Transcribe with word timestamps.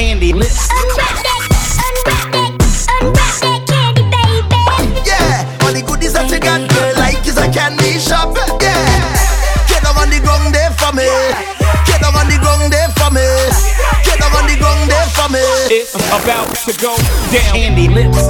candy 0.00 0.32
lips. 0.32 0.66
Yeah, 5.04 5.44
all 5.60 5.72
the 5.76 5.82
goodies 5.86 6.14
that 6.14 6.30
you 6.30 6.40
got, 6.40 6.64
girl, 6.72 6.94
like 6.96 7.20
is 7.28 7.36
a 7.36 7.52
candy 7.52 8.00
shop. 8.00 8.34
Yeah, 8.64 8.72
get 9.68 9.84
down 9.84 10.00
on 10.00 10.08
the 10.08 10.20
ground 10.24 10.54
there 10.54 10.72
for 10.80 10.96
me. 10.96 11.04
Get 11.84 12.00
down 12.00 12.16
on 12.16 12.26
the 12.32 12.38
ground 12.40 12.72
there 12.72 12.88
for 12.96 13.12
me. 13.12 13.28
Get 14.08 14.16
down 14.18 14.32
on 14.40 14.48
the 14.48 14.56
ground 14.56 14.88
there 14.88 15.08
for 15.12 15.28
me. 15.28 15.44
It's 15.68 15.94
about 15.94 16.48
to 16.64 16.72
go 16.80 16.96
down. 17.28 17.52
Candy 17.52 17.88
lips. 17.92 18.24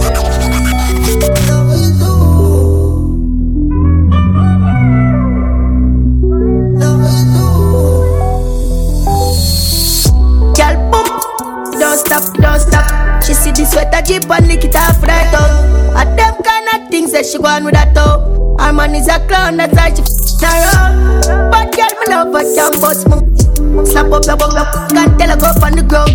Stop, 12.11 12.35
don't 12.35 12.61
stop. 12.61 13.23
She 13.23 13.35
see 13.35 13.53
the 13.53 13.65
sweater 13.65 14.03
jeep 14.03 14.29
and 14.31 14.49
lick 14.49 14.65
it 14.65 14.75
off 14.75 15.03
right 15.03 15.33
up. 15.35 15.51
And 15.95 16.19
them 16.19 16.35
kind 16.43 16.67
of 16.75 16.91
things 16.91 17.13
that 17.13 17.27
she 17.27 17.39
want 17.39 17.65
with 17.65 17.75
that 17.75 17.95
toe. 17.95 18.57
Her 18.59 18.73
man 18.73 18.95
is 18.95 19.07
a 19.07 19.25
clown, 19.27 19.57
that's 19.57 19.75
why 19.75 19.95
she 19.95 20.03
f***ing 20.03 20.43
around. 20.43 21.51
But 21.51 21.71
girl, 21.77 21.95
me 21.95 22.07
love 22.11 22.35
her, 22.35 22.43
can't 22.55 22.81
bust 22.81 23.07
me. 23.07 23.17
Slap 23.87 24.11
up 24.11 24.25
your 24.27 24.37
bum, 24.37 24.59
can't 24.91 25.19
tell 25.19 25.31
her 25.31 25.39
go 25.39 25.47
up 25.47 25.63
on 25.63 25.73
the 25.79 25.83
ground. 25.87 26.11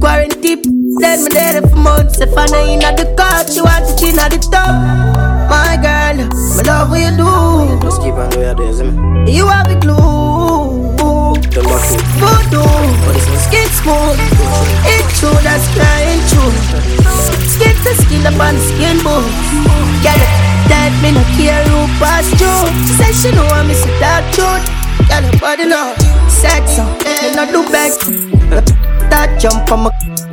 Quarantine, 0.00 0.62
then 1.00 1.24
me 1.24 1.30
there 1.30 1.62
for 1.62 1.76
months. 1.76 2.20
If 2.20 2.36
I 2.36 2.46
know 2.46 2.64
in 2.70 2.78
the 2.78 3.14
car, 3.18 3.42
she 3.50 3.60
want 3.60 3.90
it 3.90 4.02
in 4.06 4.18
at 4.18 4.30
the 4.30 4.38
top. 4.38 4.70
My 5.50 5.76
girl, 5.82 6.30
me 6.30 6.62
love 6.62 6.90
what 6.90 7.02
you 7.02 7.10
do. 7.18 7.26
Just 7.82 8.00
keep 8.02 8.14
on 8.14 8.30
doing 8.30 8.54
your 8.54 8.92
me. 8.92 9.34
You 9.34 9.46
have 9.48 9.68
the 9.68 9.76
glue. 9.80 10.83
Don't 11.54 11.70
back 11.70 11.86
to 11.86 12.02
Voodoo, 12.18 12.66
skin 13.46 13.68
smooth. 13.78 14.18
It's 14.90 15.20
true, 15.20 15.38
that's 15.46 15.62
crying 15.70 16.18
true. 16.26 16.50
Skin 17.46 17.76
to 17.86 17.94
skin 18.02 18.26
up 18.26 18.34
on 18.42 18.58
the 18.58 18.60
skin 18.60 18.98
bone. 19.06 19.22
Girl, 20.02 20.18
that 20.66 20.90
me 20.98 21.14
no 21.14 21.22
care 21.38 21.62
who 21.70 21.86
pass 22.02 22.26
through. 22.34 22.66
Say 22.98 23.14
she 23.14 23.30
know 23.36 23.46
I 23.46 23.62
miss 23.62 23.86
it 23.86 23.94
that 24.02 24.26
truth. 24.34 24.66
Your 25.06 25.40
body 25.40 25.66
know 25.66 25.94
sex, 26.26 26.74
uh, 26.76 26.90
me 27.22 27.30
no 27.38 27.46
do 27.46 27.62
back. 27.70 27.92
That 29.10 29.38
jump 29.38 29.70
on 29.70 29.84
my 29.84 29.90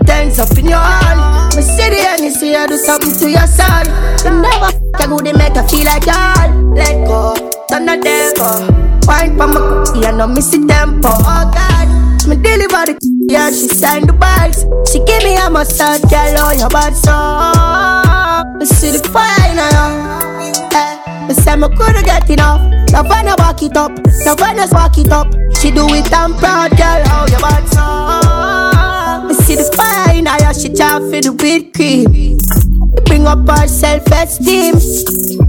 turns 0.07 0.39
up 0.39 0.57
in 0.57 0.65
your 0.65 0.79
hand. 0.79 1.55
Me 1.55 1.61
see 1.61 1.89
the 1.89 2.01
and 2.01 2.23
you 2.23 2.31
see 2.31 2.55
I 2.55 2.65
do 2.65 2.77
something 2.77 3.13
to 3.13 3.29
your 3.29 3.45
son. 3.45 3.85
You 4.25 4.41
never 4.41 4.73
f*** 4.73 5.05
a 5.05 5.07
good, 5.07 5.25
they 5.25 5.33
make 5.33 5.53
her 5.53 5.67
feel 5.69 5.85
like 5.85 6.07
y'all. 6.07 6.49
Let 6.73 7.05
go, 7.05 7.35
turn 7.69 7.85
the 7.85 8.01
devil. 8.01 8.90
Wine 9.07 9.37
for 9.37 9.47
my 9.47 9.59
cookie, 9.59 10.05
I 10.05 10.11
know 10.11 10.27
miss 10.27 10.51
the 10.51 10.65
tempo. 10.65 11.09
Oh 11.11 11.51
God, 11.53 11.87
me 12.27 12.35
deliver 12.35 12.85
the 12.85 12.97
yeah, 13.29 13.49
she 13.49 13.67
signed 13.67 14.07
the 14.09 14.13
bags. 14.13 14.65
She 14.91 14.99
give 15.05 15.23
me 15.23 15.35
a 15.37 15.49
massage, 15.49 16.01
girl, 16.01 16.35
oh 16.37 16.51
your 16.51 16.69
body 16.69 16.95
so. 16.95 17.15
Me 18.57 18.65
see 18.65 18.91
the 18.91 19.07
fire 19.09 19.55
now. 19.55 20.39
Eh, 20.73 21.27
me 21.27 21.33
say 21.33 21.55
me 21.55 21.67
coulda 21.75 22.01
get 22.03 22.29
enough. 22.29 22.61
Now 22.91 23.03
when 23.03 23.27
I 23.27 23.35
walk 23.39 23.63
it 23.63 23.75
up, 23.77 23.91
now 24.25 24.35
when 24.35 24.59
I 24.59 24.67
walk 24.71 24.97
it 24.97 25.11
up, 25.11 25.27
she 25.57 25.71
do 25.71 25.87
it 25.89 26.11
I'm 26.13 26.33
proud, 26.35 26.71
girl, 26.77 27.03
oh 27.07 27.25
your 27.29 27.39
body 27.39 27.67
so. 27.71 29.27
Me 29.27 29.33
see 29.45 29.55
the 29.55 29.63
fire 29.75 30.21
now, 30.21 30.51
she 30.53 30.69
try 30.73 30.99
for 30.99 31.21
the 31.21 31.31
whipped 31.31 31.75
cream. 31.75 32.37
Bring 33.05 33.27
up 33.27 33.47
her 33.47 33.67
self-esteem. 33.67 34.75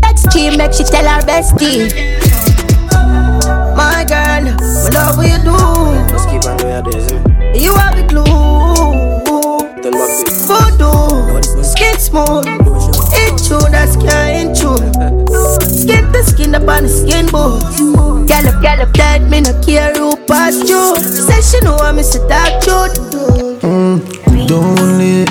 Extreme, 0.09 0.57
make 0.57 0.73
she 0.73 0.85
tell 0.85 1.07
her 1.07 1.23
bestie. 1.27 1.91
My 3.77 4.05
girl, 4.09 4.45
me 4.45 4.91
love 4.93 5.17
what 5.17 5.29
you 5.29 5.39
do. 5.45 5.57
Just 6.13 6.29
keep 6.29 6.45
on 6.45 6.57
doing 6.59 6.73
your 6.73 6.83
me. 6.83 7.61
You 7.61 7.75
have 7.77 7.97
the 7.97 8.05
glue. 8.09 8.25
Don't 9.83 9.93
back 9.93 10.13
to 10.19 10.33
Voodoo, 10.47 11.63
skin 11.63 11.99
smooth. 11.99 12.45
It's 13.15 13.49
true, 13.49 13.61
that's 13.71 13.97
crying 13.97 14.55
true. 14.55 14.77
Skin 15.83 16.13
to 16.13 16.23
skin 16.25 16.55
up 16.55 16.69
on 16.69 16.85
the 16.85 16.89
skin 16.89 17.27
bone. 17.27 18.27
Gallop, 18.27 18.63
gallop, 18.63 18.93
that 18.95 19.23
me 19.23 19.41
no 19.41 19.53
care 19.63 19.93
who 19.95 20.17
pass 20.27 20.57
through. 20.63 20.97
Say 20.97 21.41
she 21.41 21.65
know 21.65 21.77
I 21.77 21.93
miss 21.93 22.15
a 22.15 22.29
dark 22.29 22.63
truth. 22.63 22.95
Mm, 23.63 24.47
don't 24.47 25.01
it. 25.01 25.31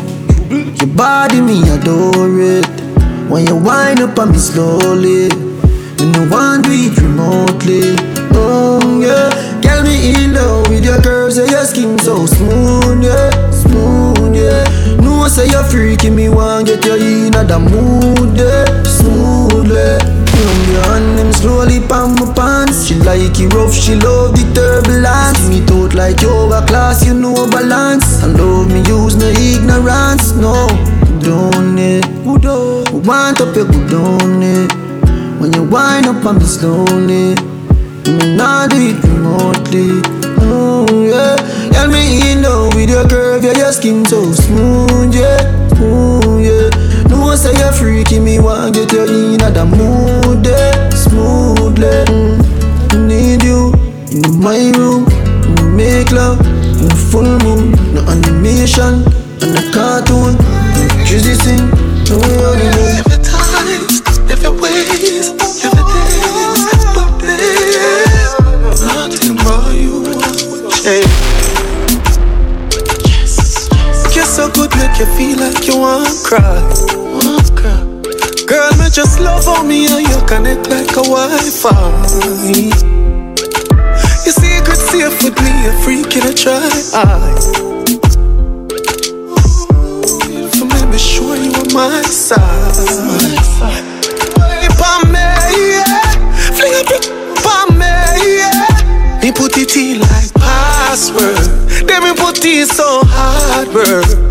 Your 0.80 0.96
body, 0.96 1.42
me 1.42 1.62
adore 1.70 2.40
it. 2.40 2.66
When 3.30 3.48
you 3.48 3.56
wind 3.56 4.02
up 4.02 4.18
on 4.20 4.32
me 4.32 4.38
slowly, 4.38 5.30
me 5.30 6.12
no 6.12 6.28
want 6.30 6.66
do 6.66 6.72
it 6.72 6.98
remotely. 6.98 7.96
Me, 16.16 16.30
want 16.30 16.68
get 16.68 16.86
you 16.86 16.96
in 16.96 17.32
the 17.32 17.60
mood, 17.60 18.38
yeah, 18.38 18.84
smoothly. 18.84 19.98
Run 20.42 20.62
your 20.72 20.84
hand 20.84 21.18
them 21.18 21.34
slowly 21.34 21.80
palm 21.88 22.16
my 22.16 22.34
pants. 22.34 22.86
She 22.86 22.96
like 22.96 23.40
it 23.40 23.54
rough, 23.54 23.74
she 23.74 23.96
love 23.96 24.34
the 24.34 24.44
turbulence. 24.54 25.38
See 25.40 25.62
me 25.62 25.66
out 25.72 25.94
like 25.94 26.22
yoga 26.22 26.66
class, 26.66 27.06
you 27.06 27.14
know 27.14 27.48
balance. 27.50 28.24
And 28.24 28.38
love 28.38 28.68
me 28.68 28.80
use 28.88 29.16
no 29.16 29.28
ignorance, 29.28 30.34
no. 30.34 30.68
Don't 31.20 31.78
it, 31.78 32.06
good 32.24 32.46
on. 32.46 33.04
Want 33.04 33.42
up 33.42 33.56
your 33.56 33.66
good 33.66 33.94
on 33.94 34.42
it. 34.42 34.72
When 35.40 35.54
you 35.54 35.64
wind 35.64 36.08
up 36.08 36.26
on 36.26 36.38
me 36.38 36.46
slowly, 36.46 37.36
me 38.06 38.36
not 38.36 38.72
do 38.72 38.78
it 38.78 39.04
remotely. 39.04 40.02
Oh 40.44 40.86
yeah, 40.90 41.38
girl 41.72 41.90
me 41.92 42.32
in 42.32 42.42
love 42.42 42.74
with 42.76 42.90
your 42.90 43.08
curve, 43.08 43.44
yeah, 43.44 43.58
your 43.58 43.72
skin 43.72 44.06
so 44.06 44.32
smooth, 44.32 45.14
yeah, 45.14 45.51
oh 45.81 46.38
yeah. 46.38 46.69
No 47.09 47.36
say 47.36 47.52
you're 47.59 47.72
freaking 47.72 48.24
me, 48.24 48.40
want 48.40 48.75
get 48.75 48.92
you 48.92 49.03
in 49.03 49.38
the 49.38 49.66
mood, 49.66 50.46
yeah, 50.46 50.90
smoothly. 50.90 51.88
Mm. 52.08 53.08
Need 53.08 53.44
you 53.44 53.74
in 54.12 54.40
my 54.40 54.72
room, 54.78 55.06
make 55.75 56.12
love 56.12 56.40
in 56.81 56.90
full 57.09 57.38
moon, 57.40 57.72
no 57.94 58.02
animation 58.09 59.03
cry. 76.31 76.64
Girl, 78.47 78.72
me 78.80 78.90
just 78.90 79.19
love 79.19 79.47
on 79.50 79.68
me 79.68 79.88
and 79.88 80.08
you 80.08 80.19
connect 80.25 80.69
like 80.69 80.92
a 80.92 81.03
Wi-Fi. 81.03 81.72
Your 84.24 84.36
secret 84.40 84.78
safe 84.78 85.24
with 85.24 85.38
me, 85.44 85.52
a 85.68 85.74
freak 85.84 86.16
in 86.16 86.24
a 86.24 86.34
try. 86.34 86.70
For 90.56 90.66
me, 90.72 90.91
be 90.91 90.97
sure 90.97 91.36
you 91.36 91.52
on 91.52 91.74
my 91.74 92.02
side. 92.03 92.40
Me 99.22 99.31
put 99.31 99.58
it 99.58 99.75
in 99.75 100.00
like 100.00 100.34
password. 100.36 101.36
Then 101.88 102.03
me 102.03 102.14
put 102.16 102.44
it 102.46 102.68
so 102.70 103.02
hard, 103.03 103.70
bro. 103.72 104.31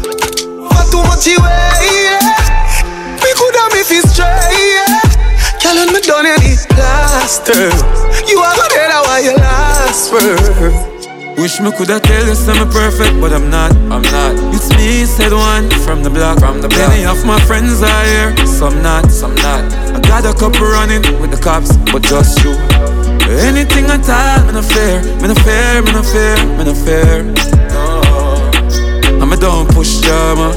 For 1.21 1.29
much 1.29 1.39
away, 1.39 2.09
yeah. 2.09 3.21
Me 3.21 3.31
could 3.37 3.55
have 3.57 3.73
me 3.75 3.83
feel 3.85 4.03
straight, 4.09 4.57
yeah. 4.57 5.05
Girl, 5.61 5.93
me 5.93 6.01
done 6.01 6.25
any 6.25 6.57
plaster. 6.73 7.69
You 8.27 8.39
are 8.41 8.55
good 8.57 8.73
at 8.73 9.05
why 9.05 9.21
you 9.21 9.37
last 9.37 10.13
word. 10.13 10.73
Wish 11.37 11.61
me 11.61 11.73
coulda 11.73 12.01
tell 12.01 12.25
you 12.25 12.33
I'm 12.33 12.71
perfect, 12.71 13.21
but 13.21 13.35
I'm 13.35 13.51
not. 13.51 13.73
I'm 13.93 14.01
not. 14.01 14.33
It's 14.55 14.71
me, 14.71 15.05
said 15.05 15.33
one 15.33 15.69
from 15.85 16.03
the 16.03 16.09
block. 16.09 16.39
From 16.39 16.63
the 16.63 16.69
block. 16.69 16.89
Many 16.89 17.05
of 17.05 17.23
my 17.27 17.39
friends 17.41 17.83
are 17.83 18.05
here, 18.05 18.47
some 18.47 18.81
not, 18.83 19.11
some 19.11 19.35
not. 19.37 19.65
I 19.93 20.01
got 20.01 20.25
a 20.25 20.33
couple 20.33 20.67
running 20.69 21.03
with 21.21 21.33
the 21.33 21.41
cops, 21.43 21.77
but 21.93 22.03
just 22.03 22.43
you. 22.43 22.57
Anything 23.45 23.87
at 23.93 24.09
all, 24.09 24.47
me 24.47 24.53
no 24.53 24.63
fear, 24.63 25.03
me 25.21 25.29
no 25.29 25.35
fear, 25.35 25.83
me 25.83 25.93
no 25.93 26.03
fair, 26.03 26.37
me 26.57 26.65
no 26.65 26.75
fear. 26.75 27.23
No. 27.69 28.01
I'm 29.21 29.31
a 29.33 29.37
don't 29.37 29.69
push 29.75 30.01
drama, 30.01 30.49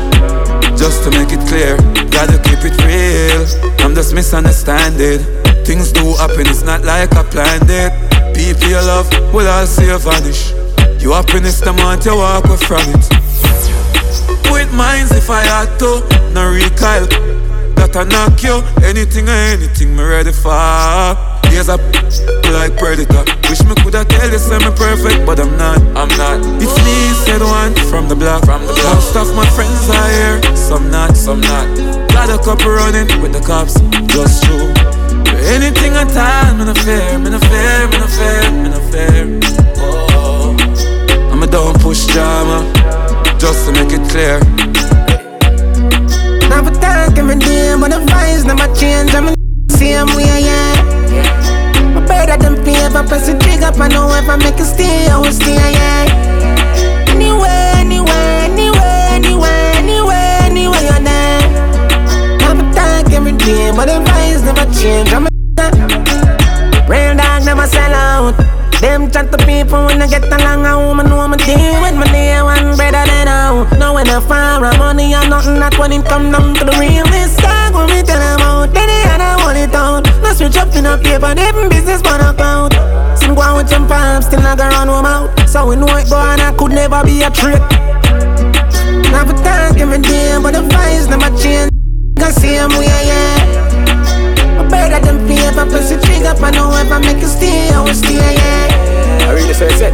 just 0.77 1.03
to 1.03 1.11
make 1.11 1.31
it 1.31 1.41
clear. 1.47 1.77
Gotta 2.09 2.37
keep 2.41 2.59
it 2.63 2.75
real. 2.83 3.45
I'm 3.83 3.95
just 3.95 4.13
misunderstanding. 4.13 5.19
Things 5.65 5.91
do 5.91 6.13
happen, 6.15 6.47
it's 6.47 6.63
not 6.63 6.83
like 6.83 7.15
I 7.15 7.23
planned 7.23 7.69
it. 7.69 7.91
People 8.35 8.67
you 8.67 8.81
love 8.81 9.09
will 9.33 9.47
all 9.47 9.65
see 9.65 9.85
you 9.85 9.97
vanish. 9.97 10.51
You 11.01 11.11
happiness 11.11 11.59
the 11.59 11.73
month 11.73 12.05
you 12.05 12.15
walk 12.15 12.45
away 12.45 12.57
from 12.57 12.83
it. 12.95 13.05
With 14.51 14.73
minds 14.73 15.11
if 15.11 15.29
I 15.29 15.41
had 15.43 15.77
to, 15.79 16.01
no 16.33 16.49
recoil. 16.51 17.07
That 17.75 17.95
I 17.95 18.03
knock 18.03 18.41
you, 18.43 18.61
anything 18.83 19.27
or 19.27 19.31
anything 19.31 19.95
me 19.95 20.03
ready 20.03 20.31
for. 20.31 21.32
Days 21.53 21.69
up 21.69 21.79
like 22.50 22.75
predator. 22.81 23.23
Wish 23.47 23.61
me 23.61 23.75
coulda 23.77 24.03
tell 24.03 24.25
you 24.25 24.39
say 24.39 24.57
me 24.57 24.73
perfect, 24.73 25.23
but 25.23 25.39
I'm 25.39 25.55
not. 25.55 25.77
I'm 25.94 26.09
not. 26.17 26.41
It's 26.57 26.73
me, 26.81 27.13
said 27.13 27.45
one 27.45 27.75
from 27.91 28.09
the 28.09 28.15
block. 28.15 28.44
From 28.44 28.65
the 28.65 28.73
block. 28.73 28.95
Most 28.97 29.15
of 29.15 29.35
my 29.35 29.45
friends 29.53 29.88
are 29.88 30.09
here, 30.09 30.41
some 30.57 30.89
not, 30.89 31.15
some 31.15 31.41
not. 31.41 31.69
Got 32.09 32.33
a 32.33 32.41
couple 32.41 32.71
running 32.73 33.05
with 33.21 33.33
the 33.33 33.39
cops, 33.45 33.77
just 34.09 34.44
true. 34.44 34.73
Anything 35.53 35.94
I 35.94 36.09
time, 36.09 36.57
me 36.57 36.65
no 36.65 36.73
fear, 36.73 37.19
me 37.19 37.29
no 37.29 37.38
fear, 37.38 37.85
me 37.85 37.97
no 38.01 38.07
fear, 38.09 38.49
me 38.49 38.69
no 38.73 38.79
fear. 38.89 39.39
Oh, 39.77 40.57
I'm 41.31 41.44
a 41.44 41.45
don't 41.45 41.79
push 41.81 42.07
drama, 42.07 42.65
just 43.38 43.67
to 43.67 43.73
make 43.77 43.94
it 43.94 44.01
clear. 44.09 44.41
Never 46.49 46.73
talk 46.81 47.15
every 47.15 47.38
day, 47.38 47.77
but 47.79 47.91
the 47.94 48.01
vibes 48.09 48.44
never 48.44 48.65
change. 48.73 49.13
I'm 49.13 49.25
the 49.27 49.77
same 49.77 50.07
way, 50.17 50.41
yeah. 50.49 50.94
My 51.13 51.43
better 52.38 52.56
than 52.56 52.65
pay 52.65 52.85
if 52.85 52.95
I 52.95 53.06
press 53.06 53.27
the 53.27 53.38
trigger, 53.38 53.71
I 53.81 53.88
know 53.88 54.07
if 54.15 54.30
I 54.30 54.35
make 54.38 54.59
a 54.59 54.65
stay, 54.65 55.07
I 55.07 55.18
will 55.18 55.31
stay, 55.31 55.56
yeah. 55.56 57.09
Anywhere, 57.09 57.74
anywhere, 57.75 58.39
anywhere, 58.50 59.07
anywhere, 59.12 59.71
anywhere, 59.75 60.38
anywhere 60.41 60.81
you're 60.81 61.03
there. 61.03 62.38
Never 62.39 62.74
talk 62.74 63.12
every 63.12 63.33
day, 63.33 63.71
but 63.75 63.85
the 63.85 64.00
vibes 64.03 64.44
never 64.45 64.71
change. 64.74 65.13
I'm 65.13 65.27
in 65.27 65.32
Real 67.63 67.71
dog 67.71 67.71
sell 67.71 67.94
out. 67.94 68.36
Them 68.81 69.10
chat 69.10 69.31
to 69.31 69.38
people 69.45 69.86
when 69.86 70.01
I 70.01 70.07
get 70.07 70.25
along, 70.25 70.65
I 70.65 70.75
woman 70.75 71.07
know 71.07 71.19
I'm 71.19 71.31
a 71.31 71.38
deal 71.38 71.80
with 71.81 71.95
my 71.95 72.06
day 72.12 72.42
one 72.42 72.75
better 72.75 73.06
than 73.07 73.25
now. 73.25 73.63
Know 73.80 73.94
when 73.94 74.10
I 74.10 74.19
fire 74.19 74.60
money 74.77 75.15
or 75.15 75.25
nothing, 75.30 75.60
that's 75.60 75.77
when 75.77 75.94
it 75.94 76.06
come 76.06 76.31
down 76.31 76.56
to 76.56 76.65
the 76.65 76.75
real. 76.75 77.06
This 77.07 77.36
dog 77.38 77.74
when 77.74 77.88
me 77.88 78.04
tell 78.04 78.19
them 78.19 78.42
out, 78.42 78.74
then 78.74 78.88
they 78.88 79.01
had 79.07 79.21
I 79.21 79.38
want 79.38 79.57
it 79.57 79.74
out. 79.74 80.04
No 80.21 80.33
switch 80.33 80.57
up 80.57 80.75
in 80.75 80.86
a 80.86 80.98
paper, 80.98 81.33
them 81.33 81.69
business 81.69 82.01
but 82.01 82.19
account. 82.19 82.74
Some 83.18 83.36
go 83.36 83.42
on 83.42 83.56
with 83.56 83.69
some 83.69 83.88
farms, 83.88 84.25
still 84.25 84.42
not 84.42 84.57
gonna 84.57 84.75
run 84.75 84.88
them 84.88 85.06
out. 85.06 85.31
So 85.48 85.68
we 85.68 85.77
know 85.77 85.88
it 85.95 86.09
go 86.09 86.18
on, 86.18 86.42
I 86.42 86.51
could 86.51 86.71
never 86.71 87.01
be 87.06 87.24
a 87.24 87.31
trick. 87.31 87.63
Never 89.16 89.33
thank 89.39 89.80
every 89.80 90.00
day, 90.00 90.38
but 90.42 90.51
the 90.51 90.68
vibes 90.68 91.07
never 91.07 91.31
change. 91.39 91.71
Cause 92.19 92.36
same 92.36 92.69
way, 92.75 92.92
yeah. 93.07 93.62
I 94.73 94.89
better 94.89 95.05
than 95.05 95.27
pay 95.27 95.35
if 95.35 95.57
I 95.57 95.69
press 95.69 95.89
the 95.89 96.01
trigger, 96.01 96.33
I 96.43 96.51
know 96.51 96.71
if 96.73 96.91
I 96.91 96.97
make 96.97 97.21
it 97.21 97.27
stay, 97.27 97.69
I 97.69 97.81
will 97.83 97.93
stay, 97.93 98.15
yeah. 98.15 99.27
I 99.27 99.33
really 99.33 99.53
say 99.53 99.67
it. 99.67 99.93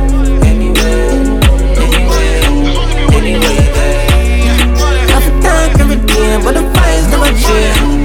Never 5.10 5.32
thank 5.42 5.80
every 5.80 5.98
day, 6.08 6.40
but 6.44 6.54
the 6.54 6.62
vibes 6.62 7.12
never 7.12 7.28
change. 7.38 7.99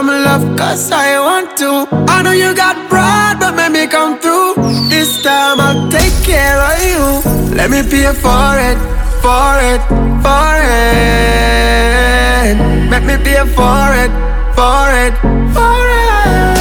Some 0.00 0.24
love, 0.24 0.56
cause 0.56 0.90
I 0.90 1.20
want 1.20 1.58
to. 1.58 1.84
I 2.08 2.22
know 2.22 2.32
you 2.32 2.54
got 2.54 2.88
pride, 2.88 3.36
but 3.38 3.52
make 3.54 3.72
me 3.72 3.86
come 3.86 4.18
through. 4.18 4.54
This 4.88 5.22
time 5.22 5.60
I'll 5.60 5.90
take 5.92 6.16
care 6.24 6.56
of 6.56 6.76
you. 6.88 7.20
Let 7.52 7.68
me 7.68 7.82
pay 7.84 8.08
for 8.16 8.56
it, 8.56 8.80
for 9.20 9.60
it, 9.60 9.82
for 10.24 10.56
it. 10.56 11.36
Make 12.88 13.04
me 13.04 13.16
pay 13.20 13.44
for 13.52 13.92
it, 14.00 14.08
for 14.56 14.88
it, 15.04 15.12
for 15.52 15.84
it. 15.84 16.56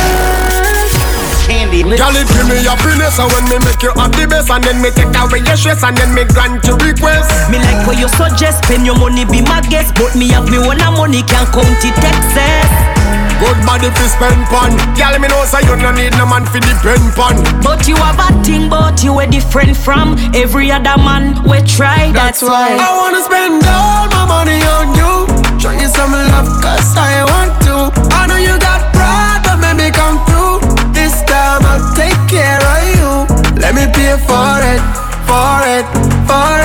Candy 1.47 1.87
lips. 1.87 2.01
Girl, 2.03 2.19
it 2.19 2.27
give 2.27 2.43
me 2.51 2.59
happiness 2.67 3.17
And 3.23 3.31
when 3.31 3.45
me 3.49 3.57
make 3.65 3.81
you 3.81 3.89
happy 3.95 4.27
best 4.27 4.51
And 4.51 4.63
then 4.63 4.83
me 4.83 4.91
take 4.91 5.15
away 5.17 5.41
your 5.41 5.57
stress 5.57 5.81
And 5.81 5.97
then 5.97 6.13
me 6.13 6.23
grant 6.29 6.63
your 6.67 6.77
request 6.77 7.31
Me 7.49 7.57
like 7.57 7.87
what 7.87 7.97
you 7.97 8.07
suggest, 8.19 8.65
spend 8.65 8.85
your 8.85 8.99
money, 8.99 9.25
be 9.25 9.41
my 9.41 9.61
guest. 9.61 9.95
But 9.95 10.13
me 10.13 10.27
have 10.35 10.51
me 10.51 10.59
one 10.59 10.77
money, 10.93 11.23
can't 11.23 11.49
count 11.49 11.81
it 11.81 11.97
excess. 11.97 12.98
Good 13.39 13.59
body 13.65 13.89
fi 13.95 14.05
spend 14.11 14.43
pon 14.51 14.71
Girl, 14.99 15.15
me 15.19 15.27
know 15.31 15.45
say 15.45 15.63
you 15.63 15.75
no 15.79 15.91
need 15.95 16.11
no 16.19 16.25
man 16.27 16.45
fi 16.45 16.59
depend 16.59 17.15
pon 17.15 17.35
But 17.63 17.87
you 17.87 17.95
have 17.95 18.19
a 18.19 18.29
thing, 18.43 18.69
but 18.69 19.01
you 19.03 19.17
are 19.19 19.27
different 19.27 19.77
from 19.77 20.17
every 20.35 20.71
other 20.71 20.97
man. 20.97 21.41
We 21.47 21.61
try, 21.63 22.11
that's, 22.11 22.41
why. 22.41 22.75
I 22.75 22.91
wanna 22.99 23.21
spend 23.23 23.63
all 23.63 24.07
my 24.11 24.25
money 24.27 24.59
on 24.75 24.91
you. 24.99 25.27
Show 25.59 25.71
you 25.71 25.87
some 25.87 26.11
love, 26.11 26.47
cause 26.61 26.95
I 26.97 27.23
want 27.31 27.53
to. 27.67 27.75
I 28.15 28.27
know 28.27 28.35
you 28.37 28.59
got 28.59 28.81
pride, 28.93 29.41
but 29.43 29.57
make 29.63 29.77
me 29.79 29.89
come 29.91 30.19
through. 30.27 30.59
This 30.91 31.23
time 31.23 31.63
I'll 31.63 31.95
take 31.95 32.19
care 32.27 32.59
of 32.59 32.79
you. 32.95 33.25
Let 33.59 33.71
me 33.75 33.87
pay 33.95 34.15
for 34.27 34.59
it, 34.73 34.83
for 35.27 35.63
it, 35.77 35.85
for 36.27 36.59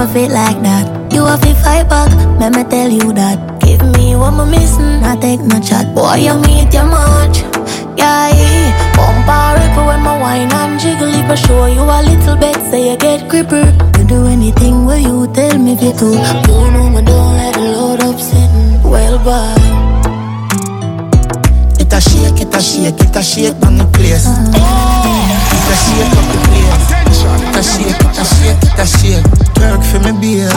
My 0.01 0.07
feet 0.15 0.31
like 0.33 0.63
that. 0.63 1.13
You 1.13 1.27
have 1.27 1.43
to 1.43 1.53
fight 1.61 1.85
back, 1.91 2.09
let 2.41 2.57
me 2.57 2.65
tell 2.65 2.89
you 2.89 3.13
that. 3.13 3.37
Give 3.61 3.85
me 3.93 4.17
what 4.17 4.33
I'm 4.33 4.51
missing, 4.51 5.05
I 5.05 5.15
take 5.21 5.41
no 5.41 5.61
chat. 5.61 5.95
Boy, 5.95 6.25
you 6.25 6.41
meet 6.41 6.73
your 6.73 6.89
much. 6.89 7.45
Yeah, 8.01 8.33
bumper 8.97 9.61
ripple 9.61 9.85
when 9.85 10.01
my 10.01 10.17
wine 10.17 10.49
and 10.51 10.81
jiggle. 10.81 11.13
If 11.13 11.29
I 11.29 11.35
show 11.35 11.67
you 11.67 11.85
a 11.85 12.01
little 12.01 12.35
bit, 12.41 12.57
say 12.73 12.89
you 12.89 12.97
get 12.97 13.29
gripper. 13.29 13.69
You 14.01 14.05
do 14.09 14.25
anything 14.25 14.87
where 14.87 14.97
you 14.97 15.29
tell 15.35 15.59
me 15.59 15.75
if 15.75 15.83
you 15.83 15.93
do. 15.93 16.17
You 16.17 16.71
know 16.73 16.89
me 16.89 17.05
don't 17.05 17.37
let 17.37 17.53
the 17.53 17.61
load 17.61 18.01
up 18.01 18.19
sitting. 18.19 18.81
Well, 18.83 19.21
bye. 19.21 19.53
It 21.77 21.93
a 21.93 22.01
shake, 22.01 22.41
it 22.41 22.55
a 22.57 22.61
shake, 22.63 23.05
it 23.05 23.17
a 23.17 23.23
shake 23.23 23.61
on 23.67 23.77
the 23.77 23.85
place. 23.93 24.25
Uh-huh. 24.25 24.49
It 25.53 25.69
a 25.69 25.77
shake 25.77 26.17
up 26.17 26.25
the 26.33 26.41
place. 26.49 27.00
It 27.61 27.67
a 27.67 27.73
shake, 27.77 27.93
it 27.93 28.17
a 28.17 28.25
shake, 28.25 28.63
it 28.65 28.79
a 28.81 28.87
shake. 28.87 29.25
Twerk 29.53 29.85
for 29.85 30.01
me, 30.01 30.13
beer. 30.19 30.49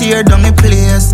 Tear 0.00 0.22
down 0.22 0.40
the 0.40 0.52
place. 0.56 1.12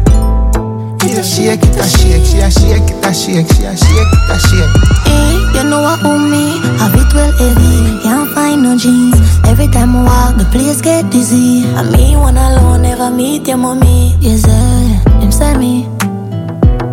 It 1.02 1.18
a 1.18 1.22
shake, 1.24 1.58
it 1.58 1.74
a 1.74 1.88
shake, 1.90 2.22
she 2.22 2.38
a 2.38 2.48
shake, 2.48 2.86
it 2.86 3.04
a 3.04 3.10
shake, 3.12 3.50
she 3.50 3.64
a 3.66 3.74
shake, 3.74 4.12
it 4.14 4.30
a 4.30 4.38
shake. 4.38 4.74
Hey, 5.10 5.58
you 5.58 5.64
know 5.68 5.82
what 5.82 6.04
own 6.04 6.30
me? 6.30 6.60
Have 6.78 6.94
it 6.94 7.12
well 7.12 7.32
heavy, 7.34 8.00
can't 8.04 8.30
find 8.32 8.62
no 8.62 8.78
jeans. 8.78 9.18
Every 9.44 9.66
time 9.66 9.96
I 9.96 10.04
walk, 10.04 10.36
the 10.38 10.44
place 10.52 10.80
get 10.80 11.10
dizzy. 11.10 11.66
I 11.74 11.82
me 11.82 12.14
one 12.14 12.36
alone, 12.36 12.82
never 12.82 13.10
meet 13.10 13.48
your 13.48 13.56
mommy. 13.56 14.14
Yes, 14.20 14.42
sir, 14.42 15.18
him 15.18 15.32
say 15.32 15.56
me. 15.56 15.88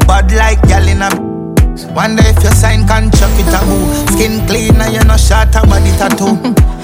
Bad 0.07 0.31
like 0.33 0.63
gal 0.63 0.87
in 0.87 1.03
a 1.03 1.26
Wonder 1.85 2.23
if 2.25 2.43
you 2.43 2.51
sign 2.51 2.87
contract 2.87 3.37
with 3.37 3.53
a 3.53 3.59
boo 3.65 4.13
Skin 4.13 4.45
clean 4.47 4.81
and 4.81 4.93
you 4.93 5.03
no 5.03 5.17
short 5.17 5.55
a 5.55 5.61
body 5.67 5.91
tattoo 5.97 6.35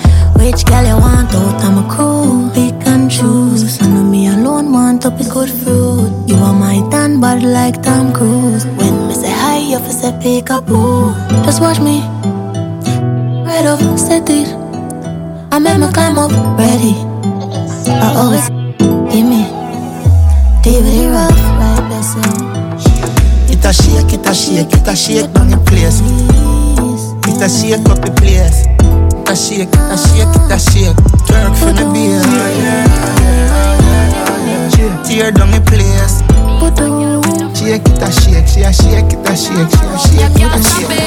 Which 0.43 0.65
girl 0.65 0.85
you 0.85 0.97
want 0.97 1.33
out? 1.33 1.63
I'm 1.63 1.77
a 1.77 1.89
cool, 1.89 2.49
pick 2.51 2.85
and 2.87 3.09
choose. 3.09 3.81
I 3.81 3.87
know 3.87 4.03
me 4.03 4.27
alone 4.27 4.73
want 4.73 5.05
up 5.05 5.19
is 5.19 5.31
good 5.31 5.49
fruit. 5.49 6.11
You 6.27 6.35
are 6.35 6.53
my 6.53 6.85
tan 6.91 7.21
bad 7.21 7.43
like 7.43 7.81
Tom 7.81 8.11
Cruise. 8.11 8.65
When 8.65 9.07
me 9.07 9.13
say 9.13 9.31
hi, 9.31 9.59
you 9.59 9.79
fi 9.79 9.89
say 9.89 10.19
pick 10.21 10.49
up 10.49 10.65
boo. 10.65 11.13
Just 11.45 11.61
watch 11.61 11.79
me, 11.79 12.01
right 13.45 13.65
off, 13.65 13.79
set 13.97 14.29
it. 14.29 14.49
I 15.51 15.59
make 15.59 15.79
me 15.79 15.87
climb 15.93 16.17
up, 16.17 16.31
ready. 16.57 16.95
I 17.87 18.13
always 18.17 18.49
give 19.13 19.25
me 19.25 19.45
DVD 20.61 21.09
rough, 21.13 21.89
there, 21.89 22.03
so 22.03 22.52
It 23.63 23.69
a 23.69 23.73
shake, 23.73 24.11
it 24.11 24.27
a 24.27 24.33
shake, 24.35 24.73
it 24.73 24.87
a 24.87 24.93
shake 24.93 25.31
down 25.31 25.47
the 25.47 25.55
place. 25.55 26.01
It 27.23 27.41
a 27.41 27.47
shake 27.47 27.87
up 27.87 28.03
the 28.03 28.11
place. 28.11 28.67
It 28.67 29.29
a 29.29 29.35
shake, 29.37 29.71
it 29.71 29.79
a 29.79 29.95
shake, 29.95 30.35
it 30.35 30.51
a 30.51 30.59
shake. 30.59 30.97
Twerk 31.23 31.55
for 31.55 31.71
the 31.71 31.87
beer. 31.95 32.19
Tear 35.07 35.31
down 35.31 35.51
the 35.51 35.61
place. 35.63 36.21
Put 36.59 36.81
on 36.81 36.99
you. 36.99 37.23
Shake 37.55 37.87
it 37.87 38.03
a 38.03 38.11
shake, 38.11 38.47
she 38.51 38.61
a 38.67 38.73
shake 38.73 39.13
it 39.13 39.23
a 39.23 39.33
shake, 39.33 39.71
she 39.71 39.87
a 39.87 39.97
shake 40.11 40.43
it 40.43 40.51
a 40.51 40.59
shake 40.59 41.02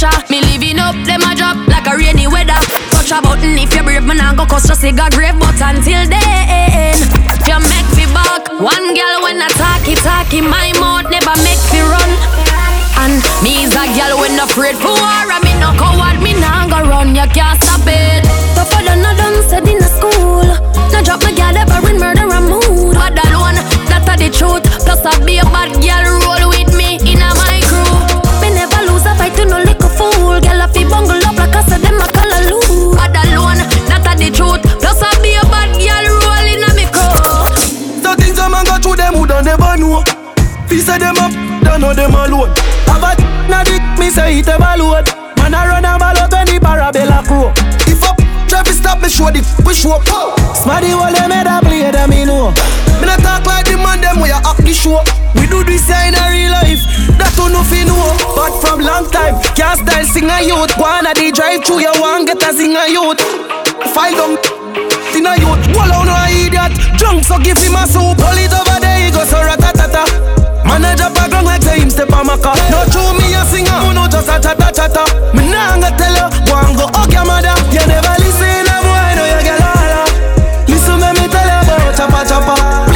pressure. 0.00 0.32
Me 0.32 0.40
living 0.40 0.78
up 0.78 0.96
them 1.04 1.20
a 1.22 1.34
drop 1.34 1.56
like 1.68 1.86
a 1.86 1.96
rainy 1.96 2.26
weather. 2.26 2.56
Touch 2.90 3.12
a 3.12 3.20
button 3.20 3.58
if 3.58 3.74
you 3.74 3.82
brave, 3.82 4.04
man, 4.04 4.20
I 4.20 4.34
go 4.34 4.46
cost 4.46 4.66
just 4.66 4.84
a 4.84 4.92
grave. 4.92 5.36
But 5.38 5.60
until 5.60 6.02
then, 6.08 6.96
you 7.44 7.58
make 7.68 7.90
me 7.96 8.06
back. 8.12 8.48
One 8.60 8.94
girl 8.96 9.16
when 9.22 9.40
I 9.40 9.48
talky 9.56 9.94
talky, 9.96 10.40
my 10.40 10.72
mouth 10.80 11.10
never 11.10 11.36
make 11.44 11.60
me 11.72 11.80
run. 11.84 12.10
And 13.00 13.16
me 13.44 13.64
is 13.64 13.72
a 13.76 13.84
girl 13.96 14.20
when 14.20 14.36
i 14.40 14.44
afraid 14.44 14.76
for 14.76 14.92
war. 14.92 15.24
I 15.28 15.40
me 15.44 15.52
no 15.60 15.72
coward, 15.76 16.20
me 16.22 16.32
nah 16.36 16.68
go 16.68 16.88
run. 16.88 17.14
You 17.14 17.28
can't 17.32 17.59
know 41.90 41.94
them 41.94 42.14
alone. 42.14 42.52
Have 42.86 43.02
a 43.02 43.12
na 43.48 43.64
dick, 43.64 43.82
me 43.98 44.10
say 44.10 44.38
it 44.38 44.48
ever 44.48 44.74
load. 44.78 45.06
Man 45.38 45.54
I 45.54 45.66
run 45.66 45.84
a 45.84 45.98
ball 45.98 46.18
out 46.18 46.30
when 46.30 46.46
the 46.46 46.58
parabella 46.62 47.26
crow. 47.26 47.50
If 47.90 48.02
up, 48.06 48.16
traffic 48.46 48.74
stop 48.74 49.02
me 49.02 49.08
show 49.08 49.30
the 49.30 49.42
show 49.74 49.98
up. 49.98 50.06
Smarty 50.56 50.94
wall 50.94 51.12
them 51.12 51.30
head 51.30 51.46
a 51.46 51.58
play 51.60 51.90
them 51.90 52.10
me 52.10 52.24
know. 52.24 52.54
Me 53.00 53.06
not 53.06 53.18
talk 53.20 53.46
like 53.46 53.66
the 53.66 53.76
man 53.76 54.00
them 54.00 54.20
we 54.22 54.30
a 54.30 54.38
act 54.38 54.62
the 54.62 54.72
show. 54.72 55.02
We 55.34 55.46
do 55.50 55.64
this 55.64 55.88
in 55.90 56.14
a 56.14 56.24
real 56.30 56.52
life. 56.54 56.82
That 57.18 57.32
don't 57.34 57.52
know 57.52 57.64
fi 57.66 57.82
know. 57.82 57.98
But 58.38 58.54
from 58.62 58.80
long 58.86 59.10
time, 59.10 59.40
can't 59.58 59.80
style 59.82 60.06
sing 60.06 60.30
a 60.30 60.38
youth. 60.46 60.70
Go 60.78 60.86
on 60.86 61.06
a 61.06 61.12
the 61.14 61.32
drive 61.34 61.64
through 61.66 61.82
you 61.82 61.94
want 61.98 62.26
get 62.26 62.42
a 62.42 62.50
sing 62.54 62.76
a 62.76 62.86
youth. 62.86 63.18
File 63.90 64.14
them 64.14 64.32
in 65.16 65.26
a 65.26 65.34
youth. 65.42 65.62
Wall 65.74 65.90
on 65.90 66.06
no 66.06 66.14
idiot. 66.30 66.70
Drunk 66.98 67.24
so 67.26 67.38
give 67.42 67.58
him 67.58 67.74
a 67.74 67.82
soup. 67.88 68.20
Hold 68.20 68.38
it 68.38 68.52
over 68.54 68.78
there, 68.78 68.98
he 69.02 69.10
go 69.10 69.24
so 69.26 69.42
ratatata. 69.42 70.39
Man 70.70 70.86
a 70.86 70.94
drop 70.94 71.18
a 71.18 71.28
ground 71.28 71.46
like 71.46 71.62
say 71.62 71.80
him 71.80 71.90
step 71.90 72.12
on 72.12 72.26
my 72.26 72.38
car. 72.38 72.54
No 72.70 72.86
true 72.94 73.10
me 73.18 73.34
a 73.34 73.42
singer, 73.50 73.74
who 73.82 73.90
no 73.92 74.06
just 74.06 74.30
a 74.30 74.38
chatta 74.38 74.70
chatta. 74.70 75.02
Me 75.34 75.42
nah 75.50 75.74
go 75.82 75.90
tell 75.98 76.14
you, 76.14 76.30
go 76.46 76.54
and 76.62 76.78
go 76.78 76.86
hug 76.94 77.10
your 77.10 77.26
mother. 77.26 77.54
You 77.74 77.82
never 77.90 78.14
listen, 78.22 78.70
a 78.70 78.76
boy 78.78 79.10
know 79.18 79.26
you 79.26 79.42
get 79.42 79.58
holler. 79.58 80.06
Listen 80.70 81.02
me 81.02 81.10
me 81.18 81.26
tell 81.26 81.42
you 81.42 81.58
about 81.66 81.96
chopper 81.98 82.22
chopper. 82.22 82.89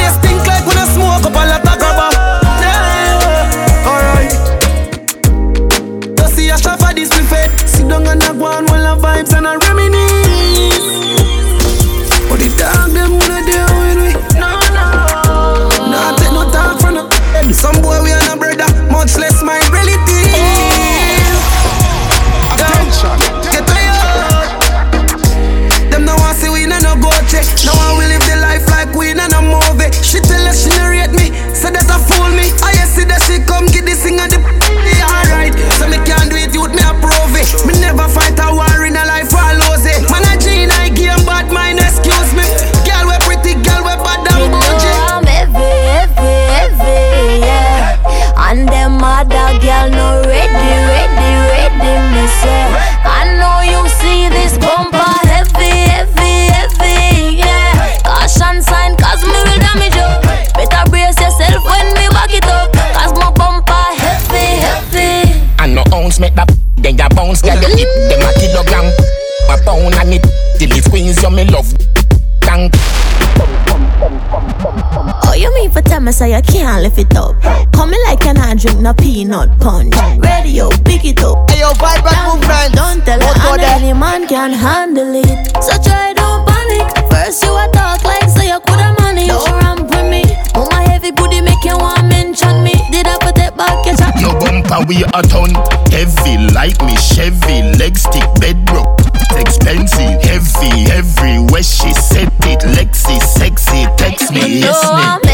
Mean 76.21 76.41
for 76.41 76.41
tell 76.41 76.41
me 76.41 76.43
say 76.43 76.57
you 76.59 76.59
can't 76.59 76.83
lift 76.83 76.97
it 76.97 77.17
up? 77.17 77.41
Coming 77.73 77.99
like 78.05 78.23
you 78.23 78.33
not 78.33 78.57
drink 78.57 78.79
no 78.79 78.93
peanut 78.93 79.59
punch. 79.59 79.95
Radio, 80.19 80.69
pick 80.83 81.05
it 81.05 81.21
up. 81.23 81.49
Hey, 81.49 81.59
yo, 81.59 81.71
vibe 81.73 82.03
vibrant 82.03 82.41
movement. 82.41 82.75
Don't 82.75 83.05
tell 83.05 83.19
her 83.19 83.33
go 83.33 83.53
and 83.53 83.61
there? 83.61 83.75
any 83.75 83.93
man 83.93 84.27
can 84.27 84.51
handle 84.51 85.15
it. 85.15 85.63
So 85.63 85.81
try 85.81 86.13
don't 86.13 86.47
panic. 86.47 87.11
First 87.11 87.43
you 87.43 87.51
a 87.55 87.69
talk 87.71 88.03
like 88.03 88.29
say 88.29 88.47
you 88.47 88.59
coulda 88.61 88.95
manage. 88.99 89.27
Don't 89.27 89.51
ramp 89.61 89.89
with 89.89 90.09
me. 90.09 90.23
Oh 90.55 90.67
my 90.71 90.83
heavy 90.83 91.11
booty 91.11 91.41
make 91.41 91.63
you 91.63 91.77
want 91.77 92.07
mention 92.07 92.63
me. 92.63 92.73
Did 92.91 93.07
I 93.07 93.17
put 93.19 93.37
it 93.37 93.55
back 93.55 93.85
your 93.85 93.95
chat? 93.95 94.19
Your 94.19 94.33
bumper 94.39 94.85
we 94.87 95.03
a 95.03 95.21
ton 95.23 95.51
Heavy 95.91 96.37
like 96.53 96.79
me 96.83 96.95
Chevy 96.97 97.63
Leg 97.77 97.97
stick 97.97 98.27
bedrock 98.39 98.99
Expensive 99.37 100.21
Heavy 100.23 100.91
everywhere 100.91 101.63
she 101.63 101.93
said 101.93 102.31
it 102.43 102.61
Lexi 102.75 103.19
sexy 103.21 103.85
Text 103.97 104.31
me 104.31 104.59
yes 104.59 104.81
me 104.91 105.24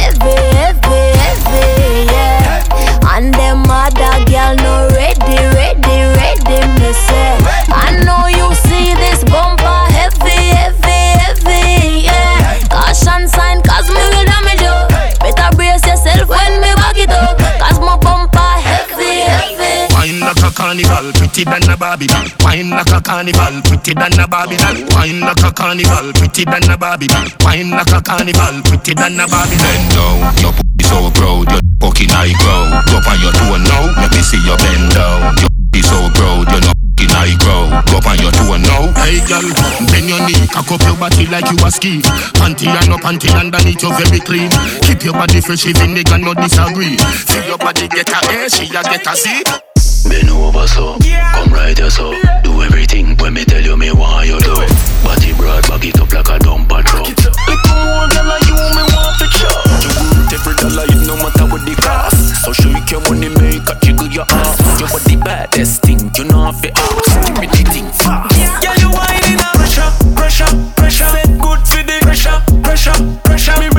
carnival, 21.11 21.27
pretty 21.27 21.43
than 21.43 21.69
a 21.69 21.77
Barbie 21.77 22.07
doll. 22.07 22.25
Wine 22.41 22.69
like 22.69 22.91
a 22.91 23.01
carnival, 23.01 23.61
pretty 23.63 23.93
than 23.93 24.19
a 24.19 24.27
Barbie 24.27 24.57
doll. 24.57 24.75
Wine 24.95 25.19
like 25.19 25.43
a 25.43 25.51
carnival, 25.51 26.13
pretty 26.13 26.45
than 26.45 26.69
a 26.69 26.77
Barbie 26.77 27.07
doll. 27.07 27.27
Wine 27.41 27.71
like 27.71 27.91
a 27.91 28.01
carnival, 28.01 28.61
pretty 28.63 28.93
than 28.93 29.19
a 29.19 29.27
Barbie. 29.27 29.57
Bend 29.57 29.91
down, 29.91 30.19
your 30.41 30.53
pussy 30.53 30.83
so 30.83 31.11
proud, 31.11 31.49
your 31.51 31.61
fucking 31.81 32.09
high 32.09 32.33
grow. 32.39 32.69
Drop 32.87 33.07
on 33.07 33.17
your 33.21 33.33
toe 33.33 33.57
now, 33.57 33.83
let 33.99 34.11
me 34.11 34.21
see 34.21 34.41
your 34.45 34.57
bend 34.57 34.91
down. 34.93 35.35
Your 35.39 35.51
pussy 35.71 35.81
so 35.83 35.99
proud, 36.15 36.45
you're 36.51 36.65
not 36.65 36.75
fucking 36.75 37.11
high 37.11 37.35
grow. 37.39 37.63
Drop 37.87 38.07
on 38.07 38.17
your 38.19 38.31
toe 38.31 38.57
now. 38.57 38.83
Hey 39.01 39.19
girl, 39.27 39.47
bend 39.91 40.07
your 40.07 40.21
knee, 40.27 40.47
cock 40.51 40.69
up 40.71 40.81
your 40.83 40.97
body 40.97 41.27
like 41.27 41.49
you 41.51 41.57
a 41.65 41.69
ski. 41.71 42.01
Panty 42.39 42.67
and 42.67 42.89
no 42.89 42.97
panty 42.97 43.31
underneath, 43.33 43.81
you 43.83 43.91
very 43.95 44.21
clean. 44.21 44.49
Keep 44.85 45.03
your 45.03 45.13
body 45.13 45.41
fresh, 45.41 45.65
even 45.67 45.95
nigga 45.95 46.19
no 46.21 46.33
disagree. 46.33 46.97
See 47.27 47.43
your 47.47 47.57
body 47.57 47.87
get 47.87 48.09
a 48.09 48.19
A, 48.45 48.49
she 48.49 48.65
a 48.71 48.81
get 48.83 49.07
a 49.07 49.15
C. 49.15 49.70
Bend 50.07 50.29
over 50.29 50.67
so, 50.67 50.97
come 51.33 51.53
right 51.53 51.77
here 51.77 51.89
so 51.89 52.13
Do 52.43 52.61
everything 52.61 53.17
when 53.17 53.33
me 53.33 53.45
tell 53.45 53.61
you 53.61 53.77
me 53.77 53.91
want 53.91 54.27
you 54.27 54.39
do 54.39 54.55
Body 55.03 55.33
broad, 55.37 55.67
back 55.67 55.85
it 55.85 55.99
up 55.99 56.11
like 56.13 56.27
a 56.27 56.39
dumper 56.39 56.83
truck 56.83 57.07
Little 57.07 57.77
more 57.85 58.07
girl 58.09 58.25
like 58.25 58.45
you 58.47 58.55
me 58.55 58.83
want 58.93 59.17
to 59.19 59.27
chop 59.29 59.65
You 59.83 59.89
good 59.93 60.21
every 60.41 60.55
dollar 60.55 60.85
you 60.89 61.05
no 61.05 61.15
matter 61.17 61.45
what 61.45 61.63
the 61.65 61.75
cost. 61.75 62.43
So 62.43 62.53
shake 62.53 62.89
your 62.91 63.01
money 63.01 63.29
make 63.29 63.67
a 63.69 63.75
jiggle 63.83 64.07
your 64.07 64.25
ass. 64.29 64.79
Your 64.79 64.89
body 64.89 65.15
baddest 65.17 65.81
thing 65.83 66.11
you 66.15 66.23
know 66.25 66.49
if 66.49 66.63
it 66.63 66.73
ask. 66.75 67.25
Give 67.25 67.37
me 67.39 67.47
the 67.47 67.63
thing 67.69 67.87
fast. 67.91 68.37
Yeah, 68.37 68.73
you 68.79 68.89
whining 68.89 69.39
a 69.39 69.49
pressure, 69.53 69.91
pressure, 70.15 70.51
pressure. 70.75 71.09
Set 71.09 71.29
good 71.37 71.61
for 71.67 71.83
the 71.83 71.97
pressure, 72.01 72.41
pressure, 72.63 72.97
pressure. 73.23 73.70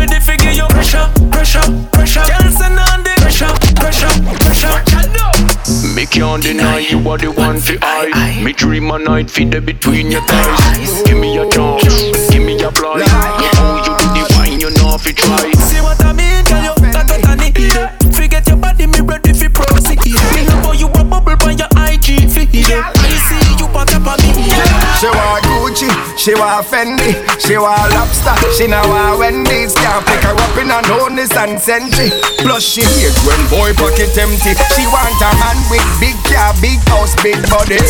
Me 6.02 6.06
can't 6.06 6.42
deny 6.42 6.80
you 6.80 6.98
are 7.08 7.16
the 7.16 7.30
one 7.30 7.60
for 7.60 7.78
I. 7.80 8.42
Me 8.42 8.52
dream 8.52 8.90
a 8.90 8.98
night 8.98 9.30
for 9.30 9.44
the 9.44 9.60
between 9.60 10.10
your 10.10 10.20
thighs. 10.22 11.00
Give 11.04 11.16
me 11.16 11.38
a 11.38 11.48
chance, 11.48 12.28
give 12.28 12.42
me 12.42 12.60
a 12.60 12.72
fly 12.72 12.98
know 13.54 13.76
you 13.86 13.94
do 13.98 14.06
the 14.18 14.34
wine, 14.36 14.58
you 14.58 14.70
know 14.82 14.96
if 14.96 15.06
you 15.06 15.12
try. 15.12 15.52
See 15.52 15.80
what 15.80 16.01
she 26.22 26.38
want 26.38 26.62
Fendi, 26.62 27.18
she 27.42 27.58
want 27.58 27.90
lobster, 27.98 28.30
she 28.54 28.70
now 28.70 28.86
want 28.86 29.18
Wendy's. 29.18 29.74
Can't 29.74 30.06
pick 30.06 30.22
her 30.22 30.38
up 30.38 30.54
in 30.54 30.70
a 30.70 30.78
notice 30.86 31.34
and 31.34 31.58
sentry. 31.58 32.14
Plus 32.46 32.62
she 32.62 32.86
hate 32.86 33.18
when 33.26 33.42
boy 33.50 33.74
pocket 33.74 34.14
empty. 34.14 34.54
She 34.78 34.86
want 34.86 35.18
a 35.18 35.34
man 35.42 35.58
with 35.66 35.82
big 35.98 36.14
car, 36.30 36.54
big 36.62 36.78
house, 36.86 37.18
big 37.26 37.42
body. 37.50 37.82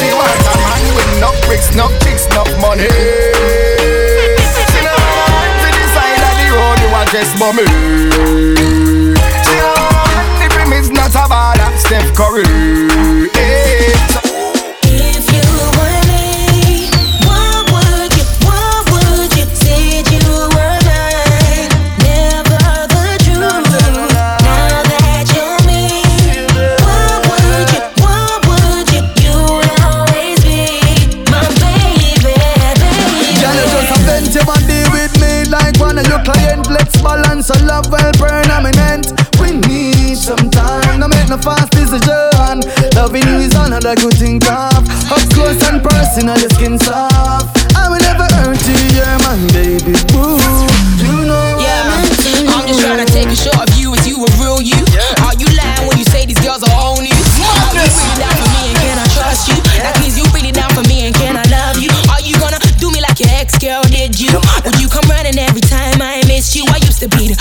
She 0.00 0.08
want 0.16 0.48
a 0.48 0.54
man 0.56 0.84
with 0.96 1.12
no 1.20 1.28
bricks, 1.44 1.76
no 1.76 1.92
kicks, 2.00 2.24
no 2.32 2.40
money. 2.56 2.88
She 4.72 4.80
no 4.80 4.96
want 4.96 5.52
to 5.60 5.68
the 5.76 5.84
side 5.92 6.24
of 6.24 6.40
the 6.40 6.48
road, 6.56 6.80
you 6.80 6.88
want 6.88 7.12
just 7.12 7.36
bummy. 7.36 7.68
She 9.44 9.60
want 9.60 10.40
the 10.40 10.48
premise, 10.56 10.88
not 10.88 11.12
a 11.12 11.28
baller, 11.28 11.68
Steph 11.76 12.16
Curry. 12.16 13.15
Time. 41.42 41.56
No 41.56 41.66
make 41.66 41.66
no 41.66 41.66
fast 41.66 41.70
decision. 41.72 42.60
Loving 42.94 43.26
you 43.28 43.38
is 43.40 43.54
another 43.54 43.94
good 43.96 44.14
thing 44.14 44.40
of. 44.46 44.84
Up 45.10 45.22
close 45.34 45.60
and 45.68 45.82
personal, 45.82 46.38
your 46.38 46.50
skin 46.50 46.78
soft. 46.78 47.76
I 47.76 47.88
will 47.88 48.00
never 48.00 48.24
hurt 48.24 48.60
you, 48.66 48.78
you're 48.96 49.18
my 49.20 49.36
baby 49.52 49.92
boo. 50.12 50.38
You 51.02 51.26
know 51.26 51.56
yeah, 51.60 51.92
I'm, 51.92 52.48
I'm 52.48 52.66
just 52.66 52.80
trying 52.80 53.04
to 53.04 53.12
take 53.12 53.28
a 53.28 53.36
shot 53.36 53.68
of 53.68 53.76
you 53.78 53.94
as 53.94 54.06
you 54.08 54.16
a 54.16 54.28
real 54.40 54.62
you. 54.62 54.76
Yeah. 54.92 55.26
Are 55.26 55.36
you 55.36 55.48
lying 55.56 55.88
when 55.88 55.98
you 55.98 56.04
say 56.04 56.26
these 56.26 56.40
girls 56.40 56.62
are 56.62 56.76
on 56.76 57.04
you? 57.04 57.12
Are 57.12 57.74
you 57.74 57.84
really 57.84 58.16
down 58.16 58.34
for 58.36 58.48
me 58.56 58.72
and 58.72 58.78
can 58.80 58.96
I 58.98 59.06
trust 59.12 59.48
you? 59.48 59.58
That 59.82 59.96
means 60.00 60.16
you 60.16 60.24
really 60.32 60.52
down 60.52 60.72
for 60.72 60.82
me 60.88 61.06
and 61.06 61.14
can 61.14 61.36
I 61.36 61.44
love 61.52 61.78
you? 61.78 61.92
Are 62.10 62.20
you 62.24 62.34
gonna 62.40 62.58
do 62.80 62.90
me 62.90 63.00
like 63.00 63.20
your 63.20 63.30
ex 63.36 63.58
girl 63.58 63.82
did 63.84 64.18
you? 64.18 64.32
Would 64.64 64.80
you 64.80 64.88
come 64.88 65.04
running 65.08 65.38
every 65.38 65.60
time 65.60 66.00
I 66.00 66.24
miss 66.26 66.56
you? 66.56 66.64
I 66.68 66.80
used 66.82 67.00
to 67.04 67.08
be 67.12 67.28
the 67.32 67.38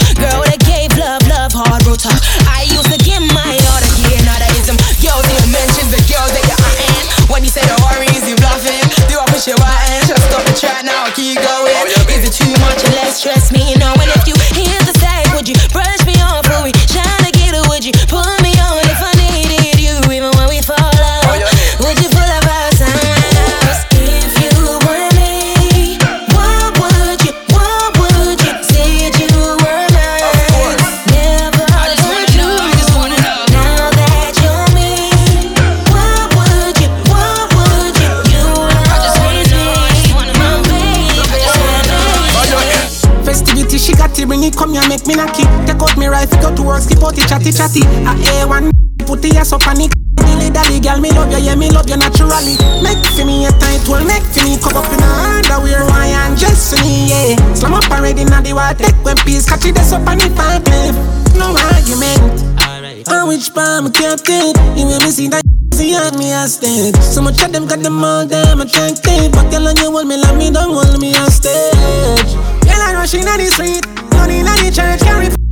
I 48.06 48.14
A 48.42 48.48
one, 48.48 48.72
put 49.06 49.22
the 49.22 49.36
ass 49.38 49.52
up 49.52 49.68
on 49.68 49.82
it. 49.82 49.92
Dilly 50.16 50.50
dally, 50.50 50.80
girl, 50.80 51.02
me 51.02 51.12
love 51.12 51.32
you, 51.32 51.42
yeah, 51.42 51.56
me 51.56 51.70
love 51.70 51.90
you 51.90 51.98
naturally. 51.98 52.56
Make 52.82 53.02
for 53.18 53.26
me 53.26 53.46
a 53.46 53.52
tight 53.58 53.84
one, 53.90 54.08
make 54.08 54.24
for 54.30 54.46
me 54.46 54.58
come 54.62 54.78
up 54.78 54.88
in 54.94 55.02
a 55.02 55.10
underwear, 55.42 55.84
why 55.86 56.14
and 56.14 56.38
just 56.38 56.74
for 56.74 56.82
me, 56.86 57.10
yeah. 57.10 57.54
Slam 57.54 57.74
up 57.74 57.90
already, 57.92 58.24
now 58.26 58.42
the 58.42 58.54
water, 58.54 58.78
take 58.78 58.98
one 59.04 59.18
piece, 59.26 59.46
catch 59.50 59.66
it, 59.66 59.76
that's 59.76 59.92
up 59.92 60.08
on 60.08 60.22
it, 60.22 60.32
fine, 60.38 60.64
No 61.34 61.54
argument. 61.74 62.42
Alright. 62.62 63.08
On 63.10 63.28
which 63.28 63.54
palm 63.54 63.92
kept 63.92 64.30
it, 64.30 64.56
you 64.78 64.86
make 64.86 65.02
me 65.02 65.12
see 65.12 65.28
that. 65.30 65.42
See 65.76 65.94
on 65.94 66.18
me 66.18 66.32
a 66.32 66.48
stage 66.48 66.96
So 67.04 67.22
much 67.22 67.44
of 67.44 67.52
them 67.52 67.68
got 67.68 67.80
them 67.80 68.02
all 68.02 68.26
damn 68.26 68.62
attractive 68.62 69.30
But 69.34 69.52
girl 69.52 69.68
on 69.68 69.76
you 69.76 69.92
hold 69.92 70.08
me 70.08 70.16
like 70.16 70.38
me 70.38 70.50
don't 70.50 70.74
hold 70.74 71.02
me 71.02 71.14
on 71.16 71.30
stage 71.30 72.32
Girl 72.64 72.80
I 72.80 72.94
rushing 72.96 73.28
on 73.28 73.38
the 73.38 73.46
street 73.52 73.86
Running 74.14 74.48
on 74.48 74.56
the 74.64 74.72
church 74.72 75.02
Carry 75.02 75.45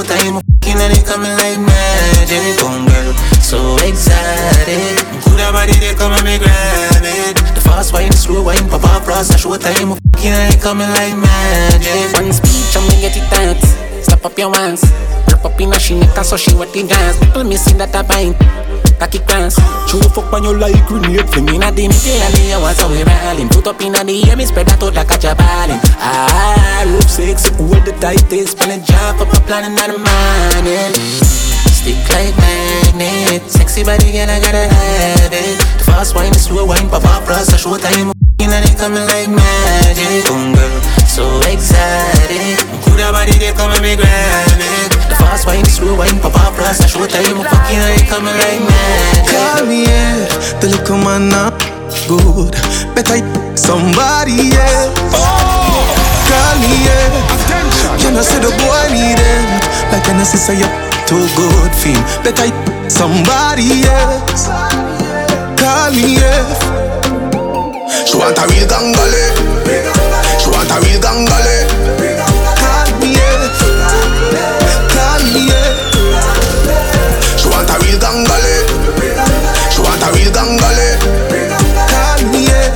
up 0.00 0.04
plus 0.04 0.10
a 0.10 0.12
show 0.12 0.16
time 0.16 0.42
Fucking 0.60 0.80
and 0.80 0.92
it 0.92 1.06
coming 1.06 1.32
like 1.32 1.58
magic 1.58 2.58
girl, 2.60 3.12
so 3.40 3.76
exotic 3.86 4.96
Good 5.24 5.52
body 5.52 5.72
they 5.78 5.94
come 5.94 6.12
and 6.12 6.24
me 6.24 6.38
grab 6.38 7.02
it 7.02 7.36
The 7.54 7.60
fast 7.60 7.92
wine, 7.92 8.12
slow 8.12 8.42
wine 8.42 8.68
Pop 8.68 8.84
up 8.84 9.04
plus 9.04 9.30
a 9.30 9.38
show 9.38 9.56
time 9.56 9.96
Fucking 9.96 10.32
and 10.32 10.54
it 10.54 10.60
coming 10.60 10.88
like 10.90 11.16
magic 11.16 12.12
One 12.14 12.32
speech 12.32 12.76
and 12.76 12.86
me 12.88 13.00
get 13.00 13.16
it 13.16 13.24
tight. 13.30 13.60
Step 14.02 14.24
up 14.24 14.38
your 14.38 14.50
ones. 14.50 14.82
Drop 15.28 15.44
up 15.44 15.60
in 15.60 15.72
a 15.72 15.78
she 15.78 15.98
neck 15.98 16.16
so 16.24 16.36
she 16.36 16.54
wet 16.54 16.72
the 16.72 16.86
dance. 16.86 17.18
People 17.18 17.44
see 17.56 17.74
that 17.74 17.94
I 17.94 18.02
bind. 18.02 18.65
Cocky 18.98 19.18
class. 19.20 19.56
True 19.88 20.00
fuck 20.10 20.32
on 20.32 20.44
you 20.44 20.56
like 20.56 20.86
grenade. 20.86 21.28
Fling 21.30 21.48
in 21.48 21.62
a 21.62 21.70
dim 21.70 21.90
tail 21.90 22.22
and 22.22 22.34
the 22.34 22.52
hours 22.54 22.76
so 22.76 22.88
we 22.88 23.04
rallying. 23.04 23.48
Put 23.48 23.66
up 23.66 23.80
in 23.82 23.92
the 23.92 24.24
air, 24.28 24.36
me 24.36 24.44
spread 24.46 24.66
that 24.68 24.82
out 24.82 24.94
like 24.94 25.10
a 25.10 25.16
jabalin. 25.20 25.80
Ah, 26.00 26.84
rope 26.86 27.08
six, 27.08 27.48
hold 27.56 27.84
the 27.84 27.92
tightest. 28.00 28.56
Spelling 28.56 28.82
jump 28.84 29.20
up 29.20 29.32
a 29.32 29.40
plan 29.44 29.64
in 29.68 29.74
the 29.76 29.98
morning. 29.98 31.46
Stick 31.86 32.02
like 32.10 32.34
magnet 32.38 33.42
Sexy 33.48 33.84
body 33.84 34.10
girl 34.10 34.26
I 34.26 34.40
gotta 34.40 34.66
have 34.66 35.32
it 35.32 35.58
The 35.78 35.84
fast 35.84 36.16
wine, 36.16 36.32
the 36.32 36.38
slow 36.38 36.64
wine 36.64 36.88
Pop 36.88 37.04
up 37.04 37.22
plus 37.24 37.52
a 37.52 37.58
show 37.58 37.76
time 37.76 38.10
and 38.46 38.64
it 38.64 38.78
coming 38.78 39.02
like 39.06 39.30
magic 39.30 40.24
Come 40.26 40.54
girl, 40.54 40.80
so 41.06 41.26
exotic 41.46 42.58
Good 42.86 43.02
body 43.10 43.38
they 43.38 43.52
come 43.52 43.70
and 43.70 43.82
me 43.82 43.96
grab 43.96 44.60
it 44.60 44.92
The 45.10 45.16
fast 45.18 45.46
wine, 45.46 45.64
the 45.64 45.70
slow 45.70 45.96
wine 45.96 46.18
Pop 46.20 46.34
up 46.34 46.45
plus 46.66 46.82
a 46.82 46.88
show 46.88 47.06
time 47.06 47.22
Fucking 47.22 47.78
and 47.78 47.94
it 47.94 48.08
coming 48.10 48.34
like 48.34 48.58
magic 48.66 49.30
Call 49.30 49.66
me, 49.66 49.86
yeah. 49.86 50.26
The 50.58 50.66
little 50.74 50.98
man 50.98 51.30
not 51.30 51.54
good. 52.10 52.50
Better 52.94 53.22
somebody, 53.54 54.50
yeah. 54.50 54.90
Call 55.14 56.54
me, 56.58 56.74
yeah. 56.82 58.02
You 58.02 58.10
know, 58.10 58.22
say 58.22 58.42
the 58.42 58.50
boy 58.50 58.84
need 58.90 59.14
it. 59.14 59.62
Like 59.94 60.06
when 60.10 60.18
I 60.18 60.24
say 60.26 60.58
you're 60.58 60.74
too 61.06 61.22
good 61.38 61.70
for 61.70 61.94
him. 61.94 62.02
Better 62.26 62.50
somebody, 62.90 63.86
else. 63.86 64.50
Call 65.60 65.94
me, 65.94 66.18
yeah. 66.18 66.42
She 68.06 68.18
want 68.18 68.38
a 68.38 68.44
real 68.50 68.66
gangale. 68.66 69.24
She 70.42 70.50
want 70.50 70.70
a 70.70 70.76
real 70.82 71.00
gangale. 71.00 71.95
Gangale. 78.06 78.54
She 79.72 79.80
want 79.82 80.02
a 80.02 80.08
real 80.14 80.30
gangale. 80.30 80.88
Call 81.90 82.22
me, 82.30 82.46
yeah. 82.46 82.70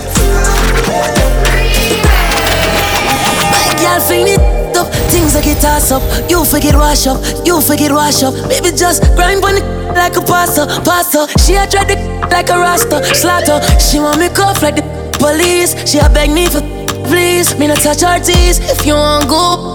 Girl, 3.81 4.01
fling 4.01 4.29
it 4.29 4.77
up, 4.77 4.88
things 5.11 5.35
like 5.35 5.47
it 5.47 5.61
toss 5.61 5.93
up. 5.93 6.03
You 6.29 6.45
forget 6.45 6.75
wash 6.75 7.07
up, 7.07 7.19
you 7.47 7.61
forget 7.61 7.93
wash 7.93 8.23
up. 8.23 8.35
Baby, 8.49 8.77
just 8.77 9.03
grind 9.14 9.45
on 9.45 9.57
it 9.57 9.64
like 9.95 10.16
a 10.16 10.21
pasta, 10.23 10.66
pasta. 10.85 11.27
She 11.38 11.55
a 11.55 11.66
try 11.66 11.85
the 11.85 11.97
like 12.31 12.51
a 12.51 12.59
rasta, 12.59 13.03
slaughter. 13.14 13.61
She 13.79 14.01
want 14.01 14.19
me 14.19 14.29
cuff 14.29 14.62
like 14.62 14.77
the 14.77 14.85
police. 15.19 15.75
She 15.88 15.99
a 15.99 16.09
beg 16.09 16.31
me 16.31 16.47
for 16.47 16.62
please. 17.07 17.57
Me 17.59 17.66
not 17.66 17.79
touch 17.79 18.03
her 18.03 18.19
teeth 18.19 18.59
if 18.71 18.85
you 18.87 18.95
want 18.95 19.29
go. 19.29 19.69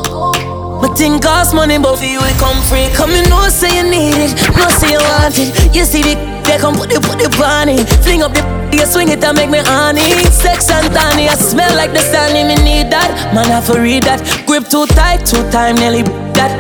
But 0.86 1.00
thing 1.00 1.18
cost 1.20 1.56
money, 1.56 1.80
but 1.80 1.98
for 1.98 2.06
you 2.06 2.22
it 2.22 2.38
come 2.38 2.62
free. 2.62 2.94
Come 2.94 3.10
you 3.10 3.26
know 3.26 3.50
say 3.50 3.74
you 3.74 3.90
need 3.90 4.22
it, 4.22 4.38
no 4.54 4.70
say 4.70 4.94
you 4.94 5.02
want 5.02 5.34
it. 5.34 5.74
You 5.74 5.84
see 5.84 6.04
the 6.04 6.14
they 6.46 6.60
come 6.62 6.76
put 6.76 6.94
the 6.94 7.02
put 7.02 7.18
the 7.18 7.26
bunny, 7.42 7.82
fling 8.06 8.22
up 8.22 8.38
the 8.38 8.46
you 8.70 8.86
swing 8.86 9.10
it 9.10 9.24
and 9.24 9.36
make 9.36 9.50
me 9.50 9.66
honey. 9.66 10.06
Sex 10.30 10.70
and 10.70 10.94
tiny, 10.94 11.28
I 11.28 11.34
smell 11.34 11.74
like 11.76 11.92
the 11.92 12.06
sun. 12.06 12.34
Me 12.34 12.54
need 12.62 12.94
that, 12.94 13.10
man 13.34 13.50
I 13.50 13.62
for 13.62 13.82
read 13.82 14.04
that. 14.04 14.22
Grip 14.46 14.70
too 14.70 14.86
tight, 14.94 15.26
two 15.26 15.42
time 15.50 15.74
nearly 15.82 16.04
that. 16.38 16.54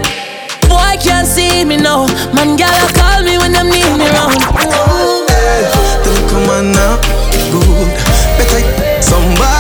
Boy 0.66 0.98
can't 0.98 1.28
see 1.28 1.64
me 1.64 1.78
now, 1.78 2.10
man 2.34 2.58
gotta 2.58 2.90
call 2.98 3.22
me 3.22 3.38
when 3.38 3.54
them 3.54 3.70
need 3.70 3.94
me 3.94 4.10
round. 4.10 4.42
The 6.02 6.10
little 6.18 6.42
man 6.50 6.74
not 6.74 6.98
good. 7.54 7.94
Better 8.42 9.02
somebody 9.06 9.55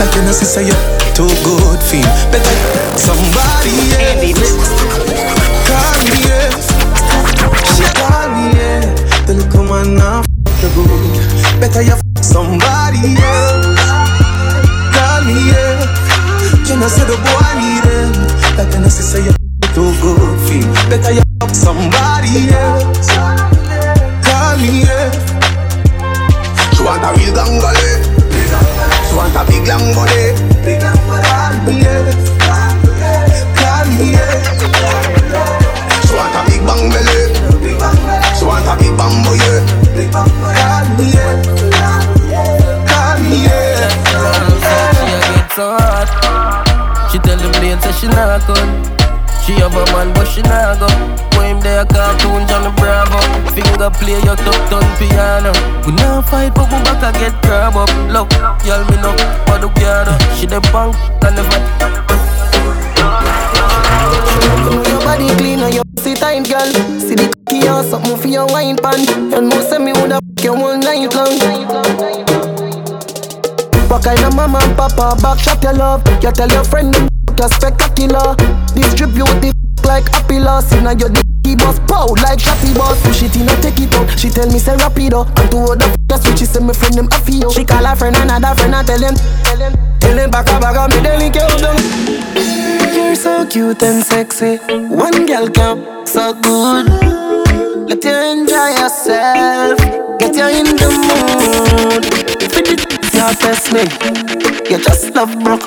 Like 0.00 0.16
you 0.16 0.22
know, 0.22 0.32
sister, 0.32 0.62
you're 0.62 0.80
too 1.12 1.28
good 1.44 1.80
for 1.84 2.00
Better 2.32 2.56
somebody 2.96 3.76
else. 4.00 4.72
Call 5.68 5.92
me, 6.08 6.24
yeah. 6.24 6.48
She 7.76 7.84
call 8.00 8.32
me, 8.32 8.56
yeah. 8.56 8.80
The 9.28 9.34
little 9.36 9.64
man 9.68 9.96
now 9.96 10.22
the 10.64 10.72
good. 10.72 11.60
Better 11.60 11.82
you 11.82 12.00
somebody 12.22 13.12
else. 13.20 13.76
Call 14.96 15.20
me, 15.28 15.52
yeah. 15.52 15.84
You 16.64 16.80
know, 16.80 16.88
say 16.88 17.04
the 17.04 17.20
boy 17.20 17.52
need 17.60 17.84
him. 17.84 18.12
Like 18.56 18.72
you 18.72 18.80
know, 18.80 18.88
sister, 18.88 19.20
you're 19.20 19.36
too 19.76 19.92
good 20.00 20.36
for 20.48 20.64
Better 20.88 21.12
you 21.12 21.22
somebody 21.52 22.48
else. 22.56 23.12
Call 24.24 24.56
me, 24.56 24.80
yeah. 24.80 25.12
You 26.72 26.86
want 26.88 27.04
a 27.04 27.12
real 27.20 27.36
gangbang, 27.36 27.99
a 29.40 29.44
big 29.46 29.66
long 29.66 29.94
body. 29.94 30.36
Yeah. 31.72 32.12
Call 33.56 33.86
me. 33.96 34.12
She 36.04 36.12
a 36.12 36.40
big 36.44 36.60
bang 36.68 36.84
belly. 36.92 37.20
A 38.60 38.76
big 38.76 38.92
get 45.32 45.48
so 45.56 45.64
hot. 45.72 46.10
She 47.10 47.16
tell 47.20 47.38
the 47.38 47.48
blade 47.58 47.80
say 47.80 47.92
she 47.92 48.08
not. 48.08 48.99
She 49.50 49.56
have 49.58 49.74
a 49.74 49.84
man 49.90 50.14
but 50.14 50.26
she 50.30 50.42
not 50.42 50.78
go. 50.78 50.86
When 51.34 51.56
him 51.56 51.60
there 51.60 51.84
cartoon 51.84 52.46
Johnny 52.46 52.70
Bravo. 52.78 53.18
Finger 53.50 53.90
play 53.98 54.22
your 54.22 54.38
top 54.38 54.54
turn 54.70 54.86
piano. 54.94 55.50
We 55.82 55.90
not 55.98 56.30
fight 56.30 56.54
but 56.54 56.70
we 56.70 56.78
back 56.86 57.02
a 57.02 57.18
get 57.18 57.34
crab 57.42 57.74
up. 57.74 57.90
Look, 58.14 58.30
y'all 58.62 58.86
me 58.86 58.94
know 59.02 59.10
what 59.50 59.58
do 59.58 59.66
She 60.38 60.46
the 60.46 60.60
bank 60.70 60.94
and 61.26 61.36
the 61.36 61.42
know 64.70 64.82
your 64.86 65.00
body 65.02 65.26
clean 65.34 65.58
and 65.58 65.74
your 65.74 65.84
pussy 65.96 66.14
tight, 66.14 66.46
girl. 66.48 66.70
See 67.00 67.16
the 67.16 67.34
cocky 67.34 67.66
or 67.66 67.82
something 67.82 68.16
for 68.18 68.28
your 68.28 68.46
wine 68.46 68.76
pan. 68.76 69.02
You 69.34 69.40
know 69.50 69.60
say 69.62 69.78
me 69.78 69.92
woulda 69.94 70.20
fuck 70.22 70.44
you 70.44 70.54
one 70.54 70.78
night 70.78 71.12
long. 71.12 72.49
What 73.90 74.04
kind 74.04 74.22
of 74.22 74.36
mama 74.36 74.60
and 74.62 74.76
papa 74.76 75.18
back 75.20 75.40
shop 75.40 75.64
your 75.64 75.74
love? 75.74 76.06
You 76.22 76.30
tell 76.30 76.48
your 76.48 76.62
friend 76.62 76.94
them 76.94 77.08
you 77.26 77.48
spectacular. 77.48 78.36
Distribute 78.70 79.34
the 79.42 79.52
like 79.82 80.06
a 80.14 80.22
pillar. 80.30 80.62
See 80.62 80.80
now 80.80 80.94
you're 80.94 81.10
boss, 81.58 81.80
pow 81.90 82.06
like 82.22 82.38
Shotty 82.38 82.70
boss. 82.78 83.02
Push 83.02 83.24
it 83.24 83.34
in 83.34 83.48
and 83.48 83.60
take 83.60 83.80
it 83.80 83.92
out. 83.94 84.06
She 84.16 84.30
tell 84.30 84.46
me 84.46 84.60
say 84.60 84.76
rapido. 84.76 85.26
And 85.36 85.50
two 85.50 85.58
other 85.58 85.90
f***ers 85.90 86.22
which 86.22 86.38
she 86.38 86.46
say 86.46 86.62
me 86.62 86.72
friend 86.72 86.94
them 86.94 87.08
a 87.10 87.18
feel. 87.18 87.50
She 87.50 87.64
call 87.64 87.84
her 87.84 87.96
friend 87.96 88.14
another 88.14 88.54
friend 88.54 88.74
and 88.74 88.86
tell 88.86 89.02
him, 89.02 89.16
tell 89.98 90.18
him, 90.18 90.30
back 90.30 90.46
up, 90.48 90.62
back 90.62 90.76
up, 90.76 90.90
me 90.90 91.02
deli 91.02 91.28
kill 91.28 91.50
them. 91.58 91.74
You're 92.94 93.16
so 93.16 93.44
cute 93.44 93.82
and 93.82 94.04
sexy. 94.04 94.58
One 94.86 95.26
girl 95.26 95.50
come 95.50 96.06
so 96.06 96.32
good. 96.34 96.86
Let 97.90 98.04
you 98.04 98.14
enjoy 98.14 98.70
yourself. 98.78 99.78
Get 100.20 100.36
you 100.36 100.46
in 100.46 100.76
the 100.78 100.88
mood. 101.02 102.19
You 103.30 103.36
test 103.36 103.72
me, 103.72 103.82
you 104.68 104.82
just 104.82 105.14
love 105.14 105.32
broke. 105.44 105.62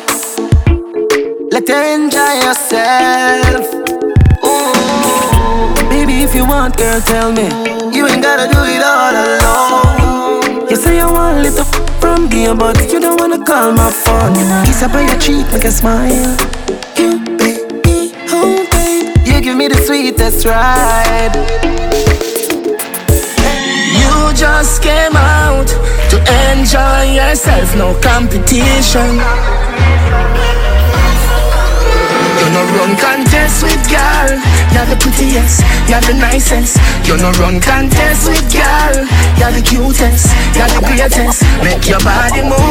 Let 1.49 1.65
you 1.69 1.80
enjoy 1.95 2.34
yourself. 2.43 3.63
Ooh. 4.43 5.89
Baby, 5.89 6.23
if 6.23 6.36
you 6.36 6.45
want, 6.45 6.76
girl, 6.76 6.99
tell 6.99 7.32
me. 7.32 7.43
You 7.95 8.06
ain't 8.08 8.21
gotta 8.21 8.52
do 8.52 8.60
it 8.67 8.84
all 8.84 9.15
alone. 9.15 10.67
You 10.69 10.76
say 10.76 10.97
you 10.97 11.08
want 11.08 11.38
a 11.38 11.41
little 11.41 11.63
from 12.02 12.28
me, 12.28 12.54
but 12.54 12.91
you 12.91 12.99
don't 12.99 13.17
wanna 13.17 13.41
call 13.45 13.71
my 13.71 13.89
phone. 13.89 14.34
Kiss 14.65 14.84
up 14.84 14.93
on 14.93 15.08
your 15.08 15.19
cheek, 15.19 15.49
make 15.54 15.63
a 15.63 15.71
smile. 15.71 16.36
You, 16.97 17.17
baby, 17.38 18.12
oh 18.36 18.67
babe, 18.71 19.26
you 19.26 19.39
give 19.39 19.56
me 19.56 19.69
the 19.69 19.78
sweetest 19.78 20.45
ride. 20.45 21.32
You 24.23 24.31
just 24.31 24.81
came 24.81 25.15
out 25.17 25.67
to 25.67 26.17
enjoy 26.47 27.12
yourself, 27.12 27.75
no 27.75 27.93
competition. 27.99 29.19
You're 32.39 32.53
no 32.55 32.63
run 32.71 32.95
contest 32.95 33.63
with 33.63 33.83
girl. 33.91 34.39
You're 34.71 34.88
the 34.88 34.95
prettiest, 34.95 35.59
you're 35.89 35.99
the 36.07 36.13
nicest. 36.13 36.79
You're 37.05 37.17
no 37.17 37.31
run 37.33 37.59
contest 37.59 38.29
with 38.29 38.47
girl. 38.47 38.95
You're 39.38 39.51
the 39.51 39.62
cutest, 39.62 40.31
you're 40.55 40.71
the 40.71 40.79
greatest. 40.88 41.43
Make 41.62 41.86
your 41.89 41.99
body 41.99 42.43
move. 42.47 42.63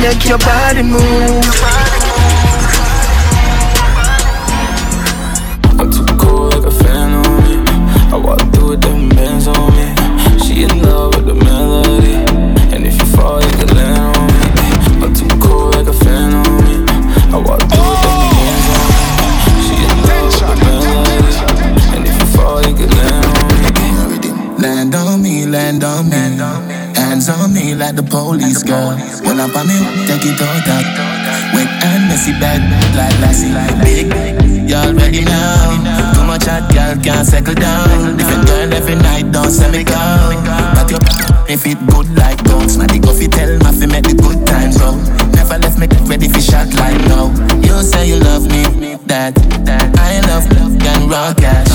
Make 0.00 0.24
your 0.24 0.38
body 0.38 0.82
move. 0.84 1.97
I 8.18 8.20
walk 8.20 8.40
through 8.52 8.70
with 8.70 8.82
them 8.82 9.08
bands 9.10 9.46
on 9.46 9.70
me. 9.78 9.94
She 10.42 10.64
in 10.64 10.82
love 10.82 11.14
with 11.14 11.26
the 11.26 11.36
melody. 11.36 12.18
And 12.74 12.84
if 12.84 12.98
you 12.98 13.06
fall, 13.14 13.40
you 13.40 13.54
can 13.62 13.70
land 13.78 13.94
on 13.94 14.26
me. 14.26 14.66
I'm 15.06 15.14
too 15.14 15.30
cool 15.38 15.70
like 15.70 15.86
a 15.86 15.92
fan 15.92 16.34
on 16.34 16.50
me. 16.66 16.82
I 17.30 17.38
walk 17.38 17.62
through 17.70 17.88
with 17.94 18.02
them 18.02 18.18
bands 18.34 18.66
on 18.74 18.90
me. 18.90 19.06
She 19.62 19.74
in 19.86 19.98
love 20.02 20.34
with 20.34 20.42
the 20.42 20.58
melody. 20.66 21.30
And 21.94 22.02
if 22.10 22.18
you 22.18 22.26
fall, 22.34 22.58
you 22.66 22.74
can 22.74 22.90
land 22.90 23.22
on 23.38 23.46
me. 23.54 24.58
Land 24.58 24.94
on 24.96 25.22
me, 25.22 25.46
land 25.46 25.84
on 25.84 26.10
me. 26.10 26.18
Hands 26.98 27.28
on 27.28 27.54
me 27.54 27.76
like 27.76 27.94
the 27.94 28.02
police 28.02 28.64
girl. 28.64 28.98
When 29.22 29.38
up 29.38 29.54
on 29.54 29.68
me, 29.68 29.78
take 30.10 30.26
it 30.26 30.42
out 30.42 30.66
that. 30.66 31.54
Wet 31.54 31.70
and 31.86 32.08
messy 32.10 32.32
bad 32.42 32.66
like 32.98 33.14
Lassie. 33.22 33.54
Big, 33.86 34.10
you 34.68 34.74
already 34.74 35.22
know. 35.24 36.17
Too 36.48 36.54
much 36.54 36.72
hot 36.72 36.72
girl 36.72 37.04
can't 37.04 37.26
settle 37.26 37.54
down. 37.54 38.16
Different 38.16 38.46
girl 38.46 38.72
every 38.72 38.94
night, 38.94 39.30
don't 39.32 39.50
send 39.50 39.72
me 39.72 39.84
go. 39.84 40.00
But 40.72 40.90
your 40.90 41.00
if 41.46 41.66
it 41.66 41.78
good 41.88 42.08
like 42.16 42.42
dogs, 42.44 42.78
my 42.78 42.86
dick 42.86 43.04
off 43.04 43.20
it 43.20 43.32
tell 43.32 43.52
my 43.58 43.72
fi 43.72 43.84
make 43.84 44.04
the 44.04 44.14
good 44.14 44.46
times 44.46 44.78
go. 44.78 44.96
Never 45.36 45.58
left 45.58 45.78
me 45.78 45.86
ready 46.08 46.28
for 46.28 46.40
shot 46.40 46.72
like 46.74 46.96
no. 47.08 47.28
You 47.60 47.82
say 47.82 48.08
you 48.08 48.16
love 48.20 48.48
me, 48.48 48.96
that 49.04 49.34
that 49.68 49.92
I 49.98 50.20
love 50.24 50.48
can 50.80 51.08
rock 51.08 51.36
cash. 51.36 51.68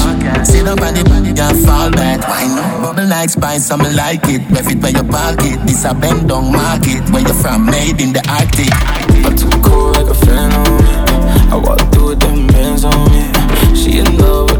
Sit 0.47 0.65
up 0.65 0.81
on 0.81 0.93
the 0.95 1.03
body 1.05 1.33
can 1.33 1.55
fall 1.65 1.91
back. 1.91 2.25
Why 2.27 2.47
not? 2.47 2.81
Bubble 2.81 3.07
like 3.07 3.29
spice, 3.29 3.65
some 3.65 3.81
like 3.93 4.25
it. 4.25 4.41
Ref 4.49 4.71
it 4.71 4.81
by 4.81 4.89
your 4.89 5.05
pocket. 5.05 5.61
This 5.67 5.85
a 5.85 5.93
bend 5.93 6.29
down 6.29 6.51
market. 6.51 7.05
Where 7.13 7.21
you 7.21 7.33
from? 7.33 7.65
Made 7.67 8.01
in 8.01 8.13
the 8.13 8.25
Arctic. 8.25 8.73
I'm 9.21 9.37
too 9.37 9.53
cool 9.61 9.93
like 9.93 10.09
a 10.09 10.17
fan 10.17 10.49
on 10.49 10.69
me. 10.81 10.93
I 11.53 11.55
walk 11.61 11.79
through 11.93 12.17
with 12.17 12.19
them 12.21 12.47
bands 12.47 12.83
on 12.85 12.97
me. 13.13 13.29
She 13.75 13.99
in 13.99 14.17
love 14.17 14.52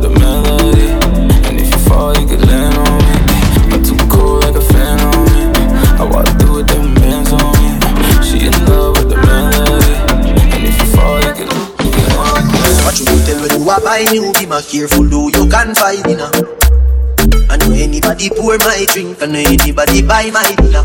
you 2.11 2.35
on 2.35 2.99
me. 2.99 3.15
I'm 3.71 3.83
too 3.83 3.95
cool 4.11 4.43
like 4.43 4.55
a 4.55 4.61
fan 4.61 4.99
on 4.99 5.23
me. 5.31 5.43
I 5.95 6.03
walk 6.03 6.27
through 6.39 6.55
with 6.59 6.67
them 6.67 6.93
bands 6.95 7.31
on 7.31 7.55
me. 7.63 7.79
She 8.19 8.47
in 8.47 8.55
love 8.67 8.99
with 8.99 9.09
the. 9.09 9.17
And 9.23 10.67
if 10.67 10.75
you 10.75 10.87
fall, 10.91 11.21
you 11.23 11.33
you. 11.39 11.63
What 12.83 12.99
you 12.99 13.05
do 13.05 13.15
tell 13.23 13.39
when 13.39 13.61
you 13.61 13.69
are 13.69 13.81
buying 13.81 14.11
new 14.11 14.33
Be 14.33 14.45
more 14.45 14.61
careful 14.61 15.07
though 15.07 15.29
you 15.29 15.47
can 15.47 15.73
find 15.73 16.03
dinner 16.03 16.29
I 17.49 17.57
know 17.57 17.71
anybody 17.71 18.29
pour 18.29 18.57
my 18.59 18.85
drink 18.91 19.23
I 19.23 19.25
know 19.25 19.39
anybody 19.39 20.01
buy 20.03 20.29
my 20.29 20.43
dinner 20.59 20.83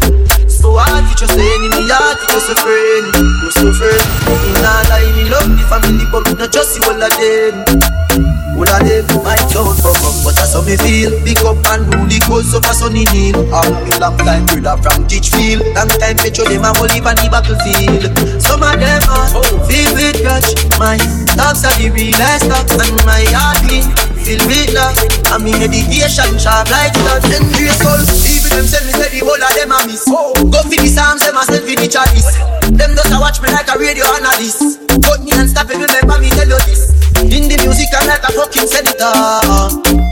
So 0.49 0.79
hard 0.79 1.05
to 1.05 1.15
just 1.19 1.35
enemy 1.35 1.91
Hard 1.91 2.17
to 2.17 2.27
just 2.33 2.49
a 2.49 2.55
friend 2.55 3.13
No 3.43 3.51
so 3.51 3.73
friend 3.75 4.05
Me 4.31 4.53
nah 4.63 4.89
lie 4.89 5.11
me 5.19 5.29
love 5.29 5.51
the 5.51 5.65
family 5.67 6.07
But 6.11 6.39
not 6.39 6.53
just 6.53 6.75
see 6.75 6.83
all 6.87 7.03
of 7.03 7.13
them 7.19 8.38
all 8.59 8.67
of 8.67 8.83
them 8.83 9.07
might 9.23 9.47
don't 9.55 9.77
fuck 9.79 10.03
up 10.03 10.17
But 10.27 10.35
that's 10.35 10.55
how 10.55 10.63
me 10.67 10.75
feel. 10.77 11.15
Big 11.23 11.39
up 11.47 11.63
and 11.71 11.87
rule 11.95 12.09
the 12.11 12.19
coast 12.27 12.55
of 12.57 12.67
a 12.67 12.73
sunny 12.75 13.07
hill. 13.15 13.47
All 13.55 13.71
me 13.87 13.93
long 14.03 14.19
time 14.19 14.45
brother 14.51 14.75
from 14.83 15.07
Ditchfield 15.07 15.63
Long 15.79 15.91
time 16.03 16.19
me 16.27 16.35
show 16.35 16.45
them 16.45 16.67
a 16.67 16.71
whole 16.75 16.91
on 16.91 17.17
the 17.19 17.29
battlefield. 17.31 18.11
Some 18.43 18.63
of 18.67 18.75
them 18.75 19.03
are 19.07 19.31
oh, 19.39 19.63
filled 19.71 19.95
with 19.95 20.19
grudge. 20.27 20.59
My 20.79 20.99
dogs 21.39 21.63
are 21.63 21.75
the 21.79 21.91
realest 21.95 22.51
dogs 22.51 22.75
And 22.75 22.95
my 23.07 23.23
heart 23.31 23.63
clean 23.63 24.18
Filled 24.29 24.45
with 24.45 24.77
love 24.77 24.93
And 25.33 25.41
me 25.41 25.57
meditation 25.57 26.37
sharp 26.37 26.69
like 26.69 26.93
that 27.09 27.25
Envious 27.33 27.81
soul 27.81 27.97
Even 28.29 28.61
them 28.61 28.67
send 28.69 28.85
me 28.85 28.93
say 28.93 29.09
the 29.09 29.25
whole 29.25 29.41
of 29.41 29.53
them 29.57 29.73
a 29.73 29.81
miss 29.89 30.05
Go 30.05 30.37
for 30.37 30.69
the 30.69 30.85
psalms 30.85 31.25
them 31.25 31.41
a 31.41 31.49
send 31.49 31.65
for 31.65 31.73
the 31.73 31.89
chalice 31.89 32.37
Them 32.77 32.93
just 32.93 33.09
a 33.09 33.17
watch 33.17 33.41
me 33.41 33.49
like 33.49 33.73
a 33.73 33.81
radio 33.81 34.05
analyst 34.21 34.85
Cut 35.01 35.25
me 35.25 35.33
and 35.33 35.49
stop 35.49 35.73
it 35.73 35.81
remember 35.81 36.21
me 36.21 36.29
tell 36.37 36.45
you 36.45 36.61
this 36.69 36.93
in 37.19 37.51
the 37.51 37.59
music, 37.67 37.91
I'm 37.99 38.07
like 38.07 38.23
a 38.23 38.31
fucking 38.31 38.71
senator. 38.71 39.11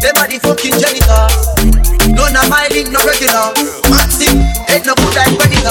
Them 0.02 0.16
are 0.18 0.26
the 0.26 0.42
fucking 0.42 0.74
janitor. 0.74 1.22
No, 2.10 2.26
na 2.34 2.42
my 2.50 2.66
link, 2.74 2.90
no 2.90 2.98
regular. 3.06 3.54
Maxi, 3.94 4.26
head 4.66 4.82
no 4.84 4.92
good 4.98 5.14
like 5.14 5.38
predator. 5.38 5.70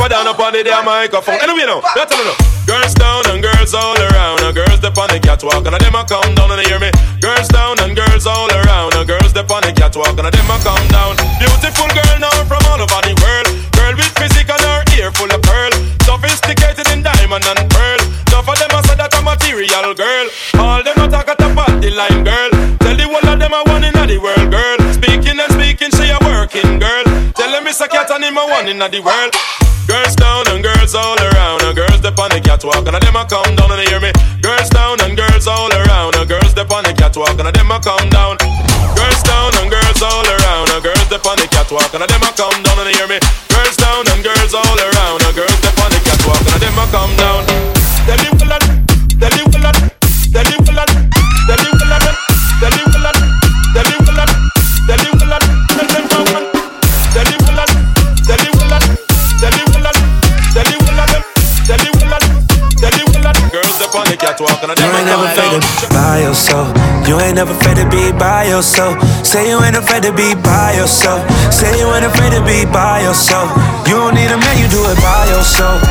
Up 0.00 0.08
down 0.08 0.26
up 0.26 0.36
the 0.52 0.64
damn 0.64 0.84
microphone. 0.86 1.34
Anyway, 1.42 1.66
no, 1.66 1.82
that's 1.94 2.10
no, 2.10 2.24
no. 2.24 2.34
Girls 2.66 2.94
down 2.94 3.22
and 3.28 3.42
girls 3.42 3.74
all 3.74 3.96
around. 4.00 4.40
And 4.40 4.54
up 4.90 4.98
on 4.98 5.08
the 5.14 5.22
cat 5.22 5.38
catwalk 5.38 5.62
and 5.62 5.78
them 5.78 5.94
a 5.94 6.02
come 6.02 6.34
down 6.34 6.50
and 6.50 6.66
hear 6.66 6.80
me. 6.82 6.90
Girls 7.22 7.46
down 7.48 7.78
and 7.80 7.94
girls 7.94 8.26
all 8.26 8.50
around. 8.50 8.90
And 8.98 9.06
girls 9.06 9.30
step 9.30 9.50
on 9.50 9.62
the 9.62 9.70
catwalk 9.70 10.18
and 10.18 10.26
them 10.26 10.50
a 10.50 10.56
come 10.66 10.86
down. 10.90 11.14
Beautiful 11.38 11.86
girl 11.94 12.18
now 12.18 12.34
from 12.50 12.62
all 12.66 12.82
over 12.82 13.00
the 13.06 13.14
world. 13.22 13.46
Girl 13.78 13.94
with 13.94 14.10
physique 14.18 14.50
and 14.50 14.62
her 14.66 14.82
ear 14.98 15.14
full 15.14 15.30
of 15.30 15.42
pearl. 15.46 15.70
Sophisticated 16.02 16.90
in 16.90 17.06
diamond 17.06 17.46
and 17.46 17.62
pearl. 17.70 18.00
Enough 18.34 18.50
of 18.50 18.56
them 18.58 18.72
a 18.74 18.80
say 18.88 18.96
that 18.98 19.14
I'm 19.14 19.26
a 19.26 19.36
material 19.38 19.94
girl. 19.94 20.26
All 20.58 20.82
them 20.82 20.98
a 20.98 21.06
talk 21.06 21.28
at 21.30 21.38
the 21.38 21.48
party 21.54 21.90
line 21.94 22.26
girl. 22.26 22.50
Tell 22.82 22.96
the 22.98 23.06
whole 23.06 23.22
of 23.30 23.38
them 23.38 23.54
a 23.54 23.60
one 23.70 23.86
in 23.86 23.94
the 23.94 24.18
world 24.18 24.50
girl. 24.50 24.78
Speaking 24.90 25.38
and 25.38 25.50
speaking, 25.54 25.94
she 25.94 26.10
a 26.10 26.18
working 26.26 26.82
girl. 26.82 27.06
Tell 27.38 27.50
them 27.54 27.66
it's 27.70 27.80
a 27.80 27.86
cat 27.86 28.10
and 28.10 28.26
him 28.26 28.36
a 28.36 28.42
one 28.42 28.66
in 28.66 28.82
the 28.82 29.00
world. 29.04 29.59
Girls 29.86 30.16
down 30.16 30.48
and 30.48 30.62
girls 30.62 30.94
all 30.94 31.16
around. 31.18 31.62
And 31.62 31.76
girls 31.76 31.98
step 31.98 32.18
on 32.18 32.30
the 32.30 32.40
catwalk 32.40 32.86
and 32.86 32.96
them 32.96 33.16
a 33.16 33.24
come 33.24 33.56
down 33.56 33.72
and 33.72 33.80
hear 33.88 34.00
me. 34.00 34.12
Girls 34.42 34.68
down 34.70 35.00
and 35.00 35.16
girls 35.16 35.46
all 35.46 35.70
around. 35.72 36.16
And 36.16 36.28
girls 36.28 36.50
step 36.50 36.70
on 36.70 36.84
the 36.84 36.92
catwalk 36.92 37.38
and 37.38 37.48
them 37.48 37.70
a 37.70 37.78
come 37.80 38.08
down. 38.10 38.36
Girls 38.96 39.22
down 39.22 39.52
and 39.60 39.70
girls 39.70 40.02
all 40.02 40.24
around. 40.26 40.70
And 40.70 40.82
girls 40.82 41.04
step 41.06 41.24
on 41.26 41.36
the 41.36 41.48
catwalk 41.48 41.92
and 41.94 42.02
them 42.02 42.22
a 42.22 42.30
come 42.36 42.62
down 42.62 42.78
and 42.86 42.94
hear 42.96 43.08
me. 43.08 43.49
Catwalk 64.74 64.98
and 64.98 65.08
them 65.08 65.18
You 65.18 65.20
ain't 65.20 65.26
never 65.26 65.26
afraid 65.26 65.62
to 65.62 65.88
by 65.88 66.18
yourself. 66.20 66.68
You 67.08 67.20
ain't 67.20 67.36
never 67.36 67.52
afraid 67.52 67.76
to 67.76 67.88
be 67.90 68.12
by 68.18 68.44
yourself. 68.44 69.00
Say 69.24 69.48
you 69.48 69.62
ain't 69.62 69.76
afraid 69.76 70.02
to 70.02 70.12
be 70.12 70.34
by 70.34 70.74
yourself. 70.76 71.26
Say 71.52 71.78
you 71.78 71.88
ain't 71.94 72.04
afraid 72.04 72.32
to 72.32 72.42
be 72.44 72.64
by 72.70 73.02
yourself. 73.02 73.50
You 73.86 73.94
don't 73.94 74.14
need 74.14 74.30
a 74.30 74.38
man, 74.38 74.58
you 74.58 74.68
do 74.68 74.82
it 74.86 74.96
by 75.02 75.26
yourself. 75.26 75.82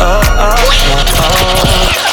Uh, 0.00 0.04
uh, 0.04 0.56
uh, 0.56 2.00
uh. 2.00 2.03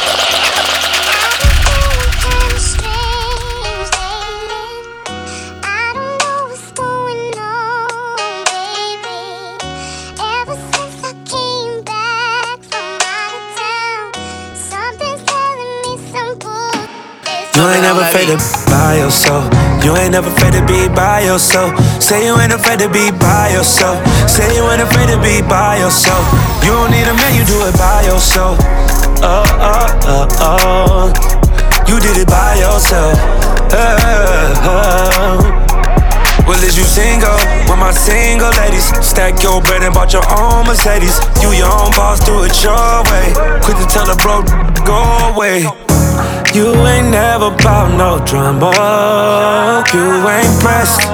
You 17.62 17.69
ain't 17.69 17.84
never 17.84 18.02
afraid 18.02 18.26
to 18.26 18.38
be 18.41 18.71
by 18.74 18.97
yourself. 18.97 19.45
You 19.86 19.95
ain't 19.95 20.13
never 20.13 20.30
afraid 20.30 20.54
to 20.54 20.65
be 20.65 20.89
by 20.89 21.21
yourself. 21.21 21.78
Say 22.02 22.26
you 22.26 22.34
ain't 22.41 22.52
afraid 22.52 22.80
to 22.80 22.89
be 22.89 23.12
by 23.12 23.54
yourself. 23.54 24.02
Say 24.28 24.56
you 24.56 24.65
ain't 24.65 24.82
afraid 24.82 25.10
to 25.10 25.21
be 25.21 25.45
by 25.45 25.78
yourself. 25.78 26.26
You 26.65 26.71
don't 26.71 26.89
need 26.89 27.06
a 27.06 27.13
man, 27.13 27.38
you 27.38 27.45
do 27.45 27.62
it 27.69 27.78
by 27.78 28.02
yourself. 28.02 28.58
Uh, 29.21 29.45
uh, 29.62 29.93
uh, 30.10 30.41
uh. 30.41 31.86
You 31.88 32.00
did 32.00 32.17
it 32.17 32.28
by 32.28 32.56
yourself. 32.56 33.13
Uh, 33.71 34.58
uh. 34.65 35.61
Well, 36.47 36.62
is 36.63 36.77
you 36.77 36.84
single? 36.84 37.34
With 37.69 37.80
my 37.80 37.91
single 37.91 38.51
ladies, 38.58 38.86
stack 39.06 39.41
your 39.43 39.62
bread 39.62 39.84
and 39.84 39.93
bought 39.93 40.13
your 40.13 40.25
own 40.32 40.65
Mercedes. 40.65 41.19
You 41.41 41.51
your 41.51 41.69
own 41.69 41.91
boss, 41.95 42.19
do 42.25 42.43
it 42.43 42.56
your 42.63 43.04
way. 43.12 43.34
Quick 43.63 43.77
to 43.77 43.88
tell 43.88 44.10
a 44.10 44.15
bro, 44.17 44.43
go 44.84 44.99
away. 45.34 45.63
You 46.54 46.75
ain't 46.86 47.12
never 47.12 47.49
bout 47.63 47.95
no 47.95 48.19
drama. 48.25 49.84
You 49.93 50.08
ain't 50.27 50.56
pressed. 50.60 51.08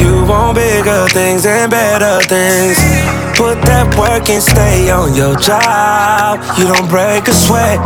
You 0.00 0.24
want 0.24 0.56
bigger 0.56 1.06
things 1.08 1.44
and 1.46 1.70
better 1.70 2.20
things. 2.26 2.78
Put 3.36 3.60
that 3.62 3.94
work 3.98 4.28
and 4.30 4.42
stay 4.42 4.90
on 4.90 5.14
your 5.14 5.36
job. 5.36 6.40
You 6.58 6.66
don't 6.72 6.88
break 6.88 7.28
a 7.28 7.34
sweat. 7.34 7.78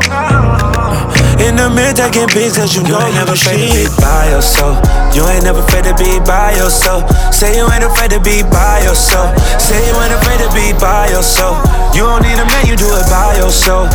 In 1.46 1.54
the 1.54 1.70
mirror 1.70 1.94
taking 1.94 2.26
pictures, 2.26 2.74
you, 2.74 2.82
know 2.82 2.98
ain't 2.98 3.14
you 3.14 3.22
never 3.22 3.30
the 3.30 3.38
afraid 3.38 3.70
to 3.70 3.86
be 3.86 3.86
by 4.02 4.34
yourself. 4.34 4.82
You 5.14 5.22
ain't 5.30 5.46
never 5.46 5.62
afraid 5.62 5.86
to 5.86 5.94
be 5.94 6.18
by 6.26 6.50
yourself. 6.58 7.06
Say 7.30 7.54
you 7.54 7.70
ain't 7.70 7.86
afraid 7.86 8.10
to 8.10 8.18
be 8.18 8.42
by 8.50 8.82
yourself. 8.82 9.30
Say 9.62 9.78
you 9.86 9.94
ain't 9.94 10.10
afraid 10.10 10.42
to 10.42 10.50
be 10.50 10.74
by 10.74 11.06
yourself. 11.06 11.62
You 11.94 12.02
don't 12.02 12.26
need 12.26 12.34
a 12.34 12.46
man, 12.50 12.66
you 12.66 12.74
do 12.74 12.90
it 12.90 13.06
by 13.06 13.38
yourself. 13.38 13.94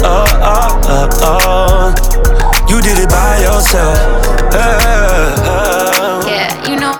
Uh, 0.00 0.24
uh, 0.40 0.72
uh, 0.88 1.20
uh. 1.20 1.92
You 2.64 2.80
did 2.80 2.96
it 2.96 3.12
by 3.12 3.44
yourself. 3.44 3.92
Uh, 4.56 4.64
uh. 5.44 6.24
Yeah, 6.24 6.48
you 6.64 6.80
know. 6.80 6.96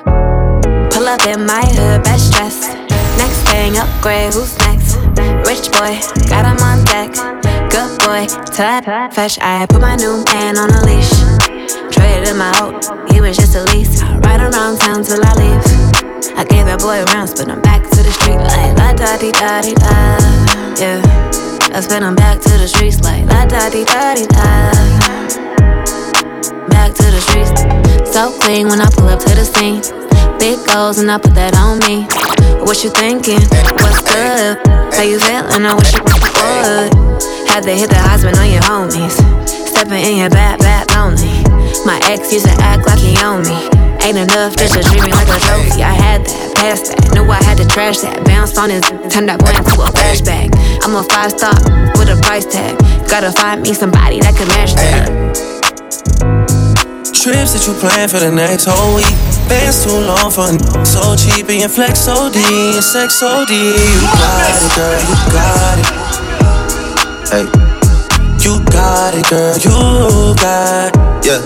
Pull 0.93 1.09
up 1.09 1.25
in 1.25 1.49
my 1.49 1.65
hood, 1.73 2.05
best 2.05 2.37
dressed. 2.37 2.69
Next 3.17 3.41
thing, 3.49 3.81
upgrade, 3.81 4.35
who's 4.37 4.53
next? 4.69 5.01
Rich 5.49 5.73
boy, 5.73 5.97
got 6.29 6.45
him 6.45 6.61
on 6.61 6.85
deck. 6.85 7.36
Boy, 8.17 8.27
type, 8.47 9.13
fresh. 9.13 9.37
I 9.43 9.67
put 9.67 9.83
my 9.83 9.95
new 9.95 10.25
man 10.33 10.57
on 10.57 10.71
a 10.71 10.81
leash. 10.89 11.13
Traded 11.93 12.29
him 12.29 12.41
out, 12.41 13.13
he 13.13 13.21
was 13.21 13.37
just 13.37 13.55
a 13.55 13.65
lease. 13.65 14.01
Ride 14.25 14.41
around 14.41 14.79
town 14.79 15.05
till 15.05 15.21
I 15.21 15.33
leave. 15.37 15.61
I 16.33 16.45
gave 16.49 16.65
that 16.65 16.81
boy 16.81 17.05
rounds, 17.13 17.35
but 17.37 17.51
I'm 17.51 17.61
back 17.61 17.83
to 17.83 18.01
the 18.01 18.09
street 18.17 18.41
like 18.41 18.73
la 18.81 18.97
da 18.97 19.21
di 19.21 19.33
da 19.33 19.61
di 19.61 19.75
da. 19.77 20.17
Yeah, 20.81 21.05
I 21.77 21.81
spin 21.81 22.03
him 22.03 22.15
back 22.15 22.41
to 22.41 22.57
the 22.57 22.67
streets 22.67 23.05
like 23.05 23.29
la 23.29 23.45
da 23.45 23.69
di 23.69 23.85
da 23.85 24.15
di 24.17 24.25
da. 24.25 24.49
Back 26.73 26.97
to 26.97 27.07
the 27.13 27.21
streets, 27.21 27.53
so 28.17 28.33
clean 28.41 28.69
when 28.69 28.81
I 28.81 28.89
pull 28.97 29.13
up 29.13 29.21
to 29.29 29.35
the 29.37 29.45
scene. 29.45 29.85
Big 30.39 30.57
goals 30.73 30.97
and 30.97 31.13
I 31.13 31.19
put 31.19 31.35
that 31.35 31.53
on 31.61 31.85
me. 31.85 32.09
What 32.65 32.83
you 32.83 32.89
thinking? 32.89 33.45
What's 33.85 34.01
good? 34.01 34.57
How 34.97 35.05
you 35.05 35.21
feeling? 35.21 35.69
I 35.69 35.75
wish 35.77 35.93
you 35.93 36.01
would. 36.01 37.36
Had 37.57 37.65
to 37.65 37.73
hit 37.73 37.89
the 37.89 37.97
husband 37.97 38.37
on 38.37 38.53
your 38.53 38.61
homies. 38.69 39.17
Stepping 39.49 40.05
in 40.05 40.21
your 40.21 40.29
bad, 40.29 40.61
bad 40.61 40.93
lonely. 40.93 41.41
My 41.89 41.97
ex 42.05 42.29
used 42.29 42.45
to 42.45 42.53
act 42.61 42.85
like 42.85 43.01
he 43.01 43.17
owned 43.25 43.49
me. 43.49 43.57
Ain't 44.05 44.21
enough 44.21 44.61
just 44.61 44.77
to 44.77 44.85
treat 44.85 45.01
me 45.01 45.09
like 45.09 45.25
a 45.25 45.41
trophy. 45.41 45.81
I 45.81 45.97
had 45.97 46.21
that, 46.29 46.53
passed 46.53 46.93
that, 46.93 47.17
knew 47.17 47.25
I 47.25 47.41
had 47.49 47.57
to 47.57 47.65
trash 47.65 48.05
that. 48.05 48.21
Bounced 48.29 48.61
on 48.61 48.69
his, 48.69 48.85
turned 49.09 49.33
that 49.33 49.41
boy 49.41 49.57
into 49.57 49.73
a 49.81 49.89
flashback. 49.89 50.53
I'm 50.85 51.01
a 51.01 51.03
five 51.09 51.33
star 51.33 51.57
with 51.97 52.13
a 52.13 52.21
price 52.21 52.45
tag. 52.45 52.77
Gotta 53.09 53.33
find 53.33 53.65
me 53.65 53.73
somebody 53.73 54.21
that 54.21 54.37
can 54.37 54.53
match 54.53 54.77
that. 54.77 55.09
Trips 57.09 57.57
that 57.57 57.65
you 57.65 57.73
plan 57.81 58.13
for 58.13 58.21
the 58.21 58.29
next 58.37 58.69
whole 58.69 59.01
week. 59.01 59.17
Bands 59.49 59.81
too 59.81 59.97
long 59.97 60.29
for 60.29 60.53
n- 60.53 60.61
so 60.85 61.17
cheap 61.17 61.49
and 61.49 61.73
flex 61.73 62.05
OD 62.05 62.37
and 62.37 62.85
sex 62.85 63.25
OD. 63.25 63.49
You 63.49 64.05
got 64.13 64.45
it, 64.45 64.77
girl, 64.77 65.01
you 65.01 65.17
got 65.33 65.79
it. 66.21 66.26
Hey, 67.27 67.43
you 68.39 68.63
got 68.71 69.11
it, 69.19 69.27
girl, 69.27 69.59
you 69.59 70.35
got 70.39 70.95
it. 70.95 71.27
Yeah. 71.27 71.43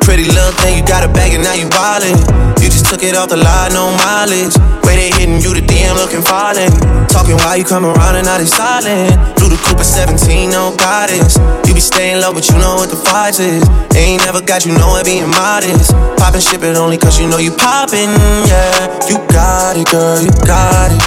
Pretty 0.00 0.24
little 0.24 0.50
thing, 0.64 0.80
you 0.80 0.84
got 0.84 1.04
a 1.04 1.12
bag 1.12 1.34
and 1.34 1.44
now 1.44 1.52
you 1.52 1.68
ballin'. 1.68 2.16
You 2.56 2.72
just 2.72 2.86
took 2.86 3.02
it 3.02 3.14
off 3.14 3.28
the 3.28 3.36
line, 3.36 3.76
no 3.76 3.92
mileage. 4.00 4.56
Way 4.82 4.96
they 4.96 5.10
hitting 5.12 5.40
you, 5.44 5.52
the 5.52 5.60
DM 5.60 5.94
looking 6.00 6.22
falling. 6.24 6.72
Talking 7.12 7.36
why 7.44 7.56
you 7.56 7.64
come 7.64 7.84
around 7.84 8.16
and 8.16 8.24
now 8.24 8.38
they 8.38 8.48
silent. 8.48 9.12
Blue 9.36 9.52
the 9.52 9.60
Cooper 9.68 9.84
17, 9.84 10.50
no 10.50 10.74
guidance. 10.76 11.36
You 11.68 11.74
be 11.74 11.80
staying 11.80 12.22
low, 12.24 12.32
but 12.32 12.48
you 12.48 12.56
know 12.56 12.80
what 12.80 12.88
the 12.88 12.96
fight 12.96 13.38
is. 13.38 13.60
Ain't 13.94 14.24
never 14.24 14.40
got 14.40 14.64
you 14.64 14.72
know 14.72 14.96
it 14.96 15.04
being 15.04 15.28
modest. 15.28 15.92
Poppin' 16.16 16.40
ship 16.40 16.62
it 16.64 16.80
only 16.80 16.96
cause 16.96 17.20
you 17.20 17.28
know 17.28 17.38
you 17.38 17.52
poppin', 17.52 18.08
yeah. 18.48 18.88
You 19.04 19.20
got 19.28 19.76
it, 19.76 19.84
girl, 19.92 20.16
you 20.16 20.32
got 20.48 20.88
it. 20.96 21.04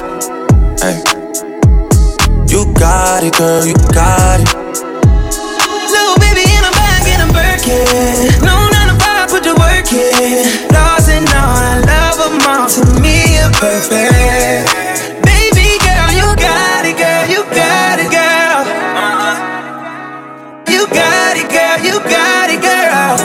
Hey. 0.80 1.13
You 2.54 2.72
got 2.78 3.24
it, 3.24 3.34
girl, 3.34 3.66
you 3.66 3.74
got 3.98 4.38
it. 4.38 4.46
Little 5.90 6.18
baby 6.22 6.46
in 6.46 6.62
a 6.62 6.70
bag 6.78 7.02
in 7.10 7.18
a 7.26 7.30
Birkin. 7.34 8.46
No 8.46 8.70
nine 8.70 8.94
to 8.94 8.98
five, 9.02 9.26
put 9.26 9.42
the 9.42 9.58
work 9.58 9.90
in. 9.90 10.70
Lost 10.70 11.10
and 11.10 11.26
all, 11.34 11.58
I 11.58 11.82
love 11.82 12.22
them 12.22 12.38
all. 12.46 12.70
To 12.70 12.86
me, 13.02 13.26
you're 13.34 13.50
perfect. 13.58 14.70
Baby 15.26 15.82
girl, 15.82 16.14
you 16.14 16.30
got 16.38 16.86
it, 16.86 16.94
girl, 16.94 17.26
you 17.26 17.42
got 17.58 17.98
it, 17.98 18.14
girl. 18.14 18.62
You 20.70 20.86
got 20.94 21.34
it, 21.34 21.50
girl, 21.50 21.78
you 21.82 21.98
got 22.06 22.54
it, 22.54 22.62
girl. 22.62 23.18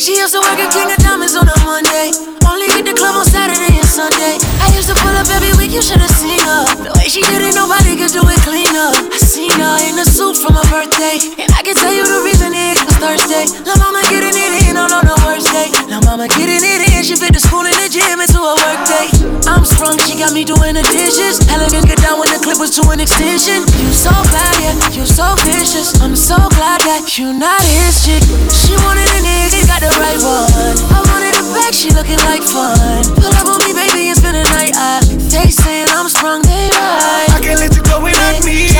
She 0.00 0.16
used 0.16 0.32
to 0.32 0.40
work 0.40 0.56
at 0.56 0.72
King 0.72 0.88
of 0.88 0.96
Diamonds 1.04 1.36
on 1.36 1.44
a 1.44 1.56
Monday. 1.60 2.16
Only 2.48 2.72
hit 2.72 2.88
the 2.88 2.96
club 2.96 3.20
on 3.20 3.26
Saturday 3.28 3.76
and 3.76 3.84
Sunday. 3.84 4.40
I 4.64 4.72
used 4.72 4.88
to 4.88 4.96
pull 4.96 5.12
up 5.12 5.28
every 5.28 5.52
week, 5.60 5.76
you 5.76 5.82
should've 5.82 6.08
seen 6.08 6.40
her. 6.40 6.97
She 7.18 7.24
did 7.34 7.42
it, 7.42 7.56
nobody 7.56 7.96
could 7.98 8.14
do 8.14 8.22
it 8.22 8.38
cleaner. 8.46 8.94
I 8.94 9.18
seen 9.18 9.50
her 9.50 9.76
in 9.90 9.98
a 9.98 10.06
suit 10.06 10.38
for 10.38 10.54
my 10.54 10.62
birthday. 10.70 11.18
And 11.34 11.50
I 11.50 11.66
can 11.66 11.74
tell 11.74 11.90
you 11.90 12.06
the 12.06 12.22
reason 12.22 12.54
it 12.54 12.78
was 12.78 12.94
Thursday. 12.94 13.42
La 13.66 13.74
mama 13.74 13.98
getting 14.06 14.38
it 14.38 14.67
out 14.78 14.94
on 14.94 15.02
her 15.02 15.18
first 15.26 15.50
day. 15.50 15.68
Now 15.90 15.98
mama 16.06 16.30
getting 16.38 16.62
it 16.62 16.80
in, 16.94 17.02
she 17.02 17.18
fit 17.18 17.34
the 17.34 17.42
school 17.42 17.66
and 17.66 17.74
the 17.82 17.90
gym 17.90 18.22
into 18.22 18.38
a 18.38 18.54
work 18.54 18.80
day. 18.86 19.10
I'm 19.50 19.66
sprung, 19.66 19.98
she 20.06 20.14
got 20.14 20.30
me 20.30 20.46
doing 20.46 20.78
the 20.78 20.84
dishes. 20.94 21.42
Elegant 21.50 21.90
get 21.90 21.98
down 21.98 22.22
when 22.22 22.30
the 22.30 22.38
clip 22.38 22.62
was 22.62 22.70
to 22.78 22.86
an 22.94 23.02
extension. 23.02 23.66
You 23.82 23.90
so 23.90 24.14
bad, 24.30 24.54
yeah, 24.62 24.76
you 24.94 25.02
so 25.02 25.34
vicious. 25.42 25.98
I'm 25.98 26.14
so 26.14 26.38
glad 26.54 26.78
that 26.86 27.18
you 27.18 27.34
not 27.34 27.58
his 27.82 28.06
chick. 28.06 28.22
She 28.54 28.78
wanted 28.86 29.08
a 29.10 29.20
nigga, 29.26 29.66
got 29.66 29.82
the 29.82 29.90
right 29.98 30.20
one. 30.22 30.76
I 30.94 31.00
wanted 31.10 31.34
a 31.34 31.44
back, 31.56 31.74
she 31.74 31.90
looking 31.90 32.20
like 32.30 32.46
fun. 32.46 33.02
Pull 33.18 33.34
up 33.34 33.48
on 33.50 33.58
me, 33.66 33.74
baby, 33.74 34.14
and 34.14 34.16
spend 34.16 34.38
the 34.38 34.46
night. 34.54 34.76
I, 34.78 35.02
they 35.34 35.50
saying 35.50 35.90
I'm 35.90 36.06
sprung, 36.06 36.46
they 36.46 36.70
right. 36.78 37.28
I 37.34 37.38
can't 37.42 37.58
let 37.58 37.74
you 37.74 37.82
go 37.82 37.98
without 37.98 38.44
me. 38.46 38.70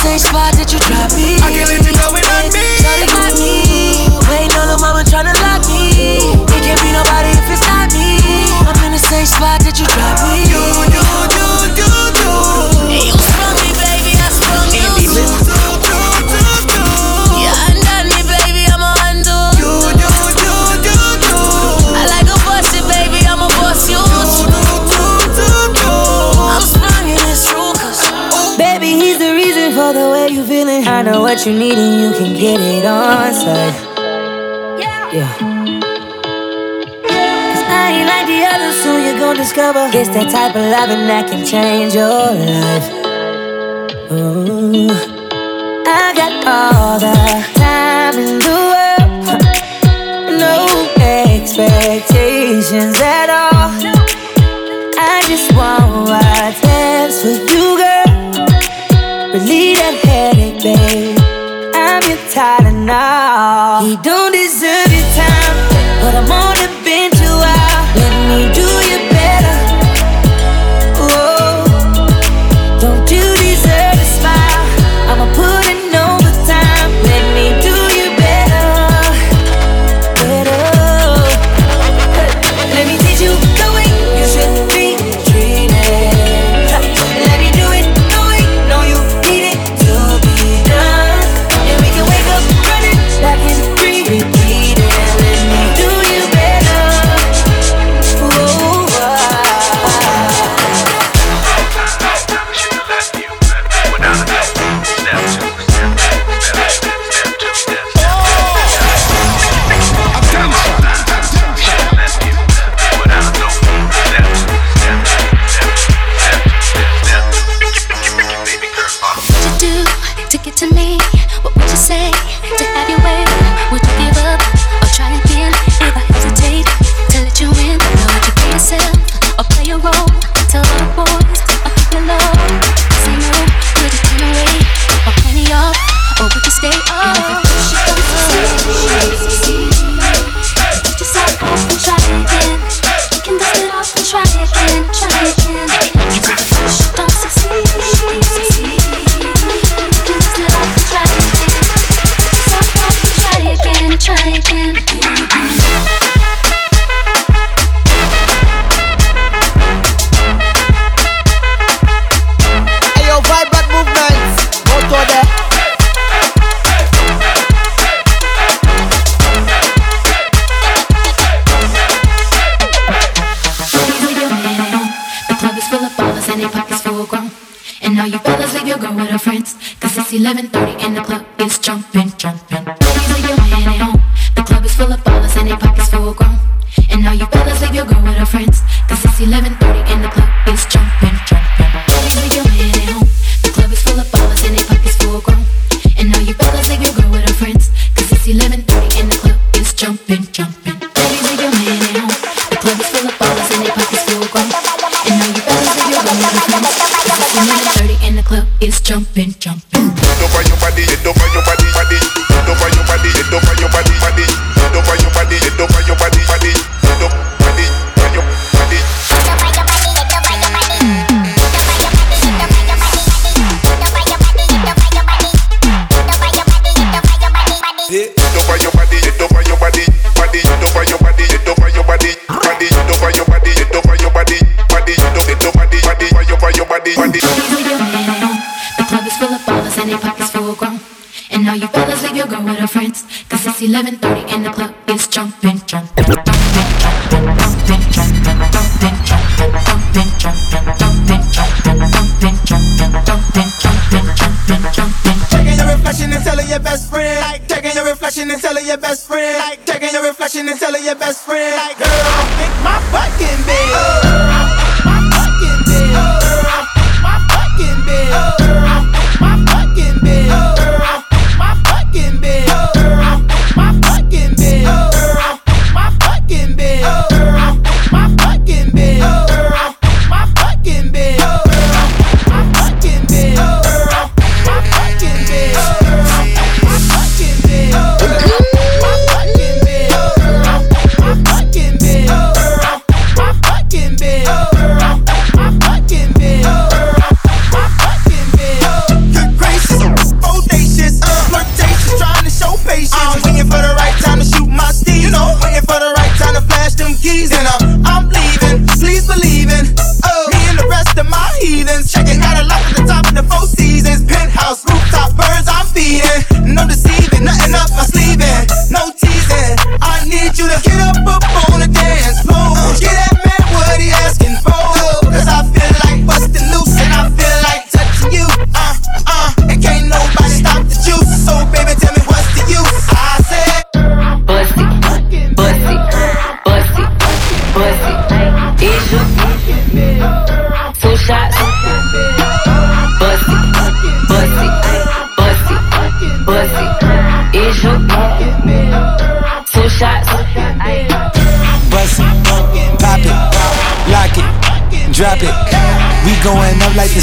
same 0.00 0.16
spot 0.18 0.56
that 0.56 0.72
you 0.72 0.80
dropped 0.88 1.12
me. 1.12 1.36
I 1.44 1.52
can't 1.52 1.68
let 1.68 1.84
you 1.84 1.92
know 1.92 2.16
it 2.16 2.24
not 2.24 2.48
me. 2.56 2.64
Shawty 2.80 3.04
got 3.04 3.36
me. 3.36 4.08
Waiting 4.32 4.56
on 4.56 4.72
a 4.72 4.78
mama 4.80 5.04
trying 5.04 5.28
to 5.28 5.36
lock 5.44 5.60
me. 5.68 6.24
It 6.40 6.60
can't 6.64 6.80
be 6.80 6.88
nobody 6.96 7.36
if 7.36 7.44
it's 7.52 7.60
not 7.68 7.92
me. 7.92 8.16
I'm 8.64 8.80
in 8.80 8.96
the 8.96 9.02
same 9.02 9.28
spot 9.28 9.59
know 31.10 31.22
what 31.22 31.44
you 31.44 31.52
need 31.58 31.74
and 31.74 32.00
you 32.02 32.10
can 32.18 32.32
get 32.34 32.60
it 32.60 32.84
on 32.86 33.32
site. 33.34 33.74
Yeah. 35.12 35.32
Cause 37.50 37.62
I 37.66 37.84
ain't 37.96 38.08
like 38.14 38.26
the 38.32 38.40
others, 38.52 38.76
so 38.82 38.90
you 38.96 39.18
gon' 39.18 39.36
discover 39.36 39.90
it's 39.92 40.10
that 40.10 40.30
type 40.30 40.54
of 40.54 40.62
loving 40.76 41.06
that 41.10 41.28
can 41.28 41.44
change 41.44 41.94
your 41.94 42.30
life. 42.54 42.86
Ooh. 44.12 44.86
I 45.98 46.14
got 46.20 46.32
all 46.54 46.98
the 47.06 47.16
time 47.58 48.16
in 48.24 48.38
the 48.46 48.58
world, 48.70 49.10
no 50.46 50.56
expectations 51.02 52.96
at 53.00 53.28
all. 53.30 53.70
I 54.96 55.22
just 55.26 55.50
want 55.56 56.08
what's 56.08 56.60
best 56.60 57.22
for 57.22 57.34
you. 57.52 57.59
don't 63.96 64.19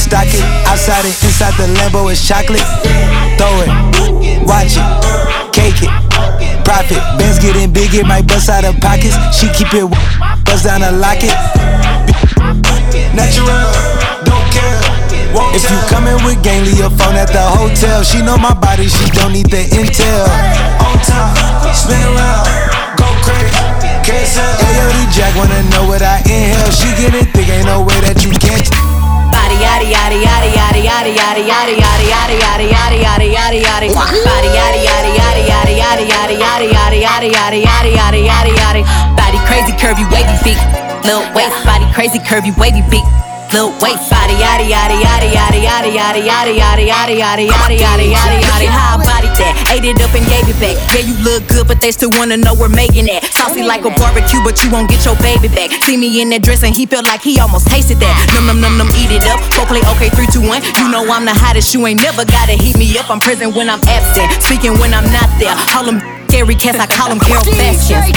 stock 0.07 0.27
it. 0.31 0.43
Outside 0.67 1.03
it, 1.03 1.15
inside 1.19 1.53
the 1.59 1.67
Lambo 1.75 2.07
is 2.11 2.23
chocolate. 2.23 2.63
Throw 3.35 3.51
it, 3.63 3.71
watch 4.47 4.79
it, 4.79 4.87
cake 5.51 5.83
it. 5.83 5.91
Profit, 6.63 6.99
Benz 7.19 7.39
getting 7.39 7.71
big, 7.71 7.93
it 7.93 8.07
might 8.07 8.27
bust 8.27 8.49
out 8.49 8.63
of 8.63 8.79
pockets. 8.79 9.15
She 9.35 9.51
keep 9.51 9.71
it, 9.75 9.87
bust 10.47 10.63
down 10.63 10.83
a 10.83 10.91
locket. 10.91 11.35
Natural, 13.11 13.67
don't 14.23 14.47
care. 14.51 14.79
If 15.53 15.63
you 15.69 15.77
coming 15.91 16.17
with 16.23 16.41
gang, 16.41 16.63
leave 16.63 16.79
your 16.79 16.89
phone 16.89 17.15
at 17.15 17.29
the 17.29 17.43
hotel. 17.43 18.03
She 18.03 18.21
know 18.23 18.37
my 18.37 18.53
body, 18.55 18.87
she 18.87 19.11
don't 19.11 19.33
need 19.33 19.51
the 19.51 19.67
intel. 19.75 20.23
On 20.87 20.95
top, 21.03 21.35
spin 21.75 21.99
around, 21.99 22.47
go 22.95 23.07
crazy. 23.21 23.75
Ayo, 24.07 24.87
Jack 25.11 25.35
wanna 25.35 25.61
know 25.71 25.87
what 25.87 26.01
I 26.01 26.19
inhale. 26.25 26.71
She 26.71 26.87
get 26.95 27.13
it 27.13 27.27
thick, 27.35 27.49
ain't 27.49 27.65
no 27.65 27.81
way 27.81 27.99
that 28.01 28.23
you 28.23 28.31
can't. 28.31 28.96
Body 29.57 29.89
yaddy 29.89 29.89
yaddy 29.89 30.21
yaddy 30.21 30.51
yaddy 30.53 30.81
yaddy 30.85 31.13
yaddy 31.17 31.49
yaddy 31.49 31.73
yaddy 31.81 32.05
yaddy 32.13 32.37
yaddy 32.45 32.69
yaddy 32.69 33.01
yaddy 33.01 33.33
yaddy 33.33 33.59
yaddy. 33.65 33.89
Body 33.89 34.49
yaddy 34.53 34.85
yaddy 34.85 35.11
yaddy 35.17 35.43
yaddy 35.49 35.73
yaddy 35.81 36.05
yaddy 36.05 36.37
yaddy 36.37 37.01
yaddy 37.01 37.01
yaddy 37.01 37.31
yaddy 37.33 37.63
yaddy 37.65 37.91
yaddy 37.97 38.21
yaddy 38.29 38.51
yaddy. 38.53 38.81
Body 39.17 39.39
crazy 39.49 39.73
curvy 39.73 40.05
wavy 40.13 40.37
feet, 40.45 40.61
little 41.03 41.25
waist. 41.33 41.57
Body 41.65 41.91
crazy 41.91 42.19
curvy 42.19 42.55
wavy 42.55 42.83
feet. 42.91 43.26
Little 43.53 43.71
waist 43.79 44.11
body, 44.11 44.35
yaddy 44.35 44.67
yaddy 44.67 44.99
yaddy 44.99 45.31
yaddy 45.31 45.63
yaddy 45.63 45.93
yaddy 45.95 46.21
yaddy 46.27 46.53
yaddy 46.59 46.83
yaddy 46.91 47.15
yaddy 47.15 47.47
yaddy 47.47 47.77
yaddy 47.79 48.07
yaddy 48.11 48.39
yaddy. 48.43 48.67
How 48.67 48.99
I 48.99 49.05
body 49.07 49.29
that, 49.39 49.71
ate 49.71 49.87
it 49.87 50.01
up 50.03 50.11
and 50.11 50.25
gave 50.27 50.43
it 50.51 50.59
back. 50.59 50.75
Yeah, 50.91 51.07
you 51.07 51.15
look 51.23 51.47
good, 51.47 51.67
but 51.67 51.79
they 51.79 51.91
still 51.91 52.11
wanna 52.19 52.35
know 52.35 52.53
we're 52.53 52.67
making 52.67 53.07
it. 53.07 53.23
Saucy 53.31 53.63
like 53.63 53.85
a 53.85 53.91
barbecue, 53.95 54.43
but 54.43 54.59
you 54.63 54.69
won't 54.69 54.89
get 54.89 55.05
your 55.05 55.15
baby 55.23 55.47
back. 55.47 55.71
See 55.87 55.95
me 55.95 56.21
in 56.21 56.29
that 56.35 56.43
dress 56.43 56.63
and 56.63 56.75
he 56.75 56.85
felt 56.85 57.05
like 57.07 57.21
he 57.21 57.39
almost 57.39 57.67
tasted 57.67 57.97
that. 58.03 58.15
Num 58.35 58.45
num 58.45 58.59
num 58.59 58.77
num, 58.77 58.89
eat 58.99 59.15
it 59.15 59.23
up. 59.31 59.39
Go 59.55 59.63
play 59.63 59.81
okay, 59.95 60.11
three 60.11 60.27
two 60.27 60.43
one. 60.43 60.59
You 60.75 60.91
know 60.91 61.07
I'm 61.07 61.23
the 61.23 61.33
hottest, 61.33 61.73
you 61.73 61.87
ain't 61.87 62.03
never 62.03 62.25
gotta 62.25 62.53
heat 62.59 62.75
me 62.75 62.97
up. 62.99 63.09
I'm 63.09 63.23
present 63.23 63.55
when 63.55 63.69
I'm 63.69 63.79
absent, 63.87 64.27
speaking 64.43 64.75
when 64.77 64.93
I'm 64.93 65.07
not 65.13 65.31
there. 65.39 65.55
Call 65.71 65.87
them 65.87 66.03
scary 66.27 66.55
cats, 66.55 66.77
I 66.77 66.87
call 66.87 67.07
them 67.07 67.19
Carole 67.23 67.47
Baskins. 67.55 68.11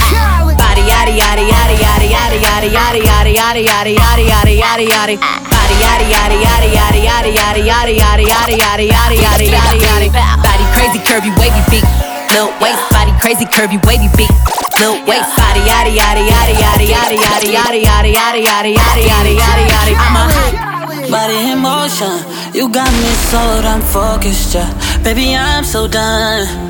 Body 0.58 0.82
yaddy 0.82 1.14
yaddy 1.14 1.46
yaddy 1.46 1.78
yaddy 1.78 2.10
yaddy 2.10 2.38
yaddy 2.42 2.70
yaddy 2.74 3.00
yaddy 3.06 3.32
yaddy 3.38 3.62
yaddy 3.70 3.94
yaddy 3.94 4.24
yaddy 4.26 4.54
yaddy 4.58 4.86
yaddy. 4.90 5.16
Body 5.20 5.76
yaddy 5.78 6.06
yaddy 6.10 6.38
yaddy 6.44 6.70
yaddy 6.74 7.00
yaddy 7.06 7.62
yaddy 7.70 7.94
yaddy 7.94 7.94
yaddy 7.94 8.26
yaddy 8.26 8.86
yaddy 8.90 8.90
yaddy 8.90 9.16
yaddy 9.22 9.46
yaddy 9.54 9.78
yaddy. 9.78 10.08
Body 10.42 10.64
crazy 10.74 10.98
curvy 11.06 11.30
wavy 11.38 11.62
beat. 11.70 11.86
Lil 12.34 12.50
waist, 12.58 12.82
body 12.90 13.12
crazy 13.22 13.46
curvy 13.46 13.78
wavy 13.86 14.10
beat. 14.18 14.32
Lil 14.82 14.98
waist, 15.06 15.30
body 15.38 15.62
yaddy 15.62 15.94
yaddy 15.94 16.26
yaddy 16.26 16.54
yaddy 16.58 16.86
yaddy 16.90 17.16
yaddy 17.22 17.48
yaddy 17.54 17.80
yaddy 17.86 18.10
yaddy 18.18 18.42
yaddy 18.42 18.72
yaddy 18.74 19.02
yaddy 19.06 19.34
yaddy 19.38 19.64
yaddy. 19.70 19.94
I'm 19.94 20.16
a 20.18 20.24
hot 20.26 20.70
body 21.10 21.38
in 21.50 21.58
motion. 21.58 22.14
You 22.54 22.68
got 22.68 22.90
me 22.92 23.12
sold, 23.30 23.64
I'm 23.64 23.80
focused, 23.80 24.54
yeah. 24.54 24.68
Baby, 25.02 25.34
I'm 25.36 25.64
so 25.64 25.88
done. 25.88 26.69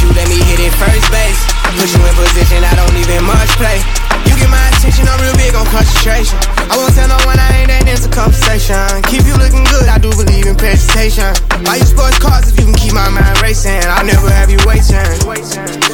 base. 1.71 1.81
Put 1.81 1.89
you 1.95 2.01
in 2.07 2.15
position, 2.15 2.63
I 2.63 2.73
don't 2.75 2.95
even 2.95 3.23
much 3.23 3.51
play. 3.55 3.79
You 4.27 4.35
get 4.37 4.49
my 4.49 4.61
attention, 4.75 5.07
I'm 5.07 5.19
real 5.19 5.35
big 5.35 5.55
on 5.55 5.65
concentration. 5.67 6.37
I 6.71 6.77
won't 6.77 6.93
tell 6.93 7.07
no 7.07 7.19
one 7.27 7.39
I 7.39 7.63
ain't 7.63 7.69
that 7.71 7.87
into 7.87 8.07
conversation. 8.11 8.77
Keep 9.07 9.27
you 9.27 9.35
looking 9.39 9.63
good, 9.67 9.87
I 9.87 9.97
do 9.97 10.11
believe 10.13 10.47
in 10.47 10.55
presentation. 10.55 11.31
Buy 11.65 11.79
you 11.79 11.87
sports 11.87 12.19
cars 12.19 12.51
if 12.51 12.59
you 12.59 12.65
can 12.67 12.75
keep 12.75 12.93
my 12.93 13.09
mind 13.09 13.39
racing. 13.41 13.81
I'll 13.87 14.05
never 14.05 14.29
have 14.29 14.51
you 14.51 14.59
waiting. 14.67 14.99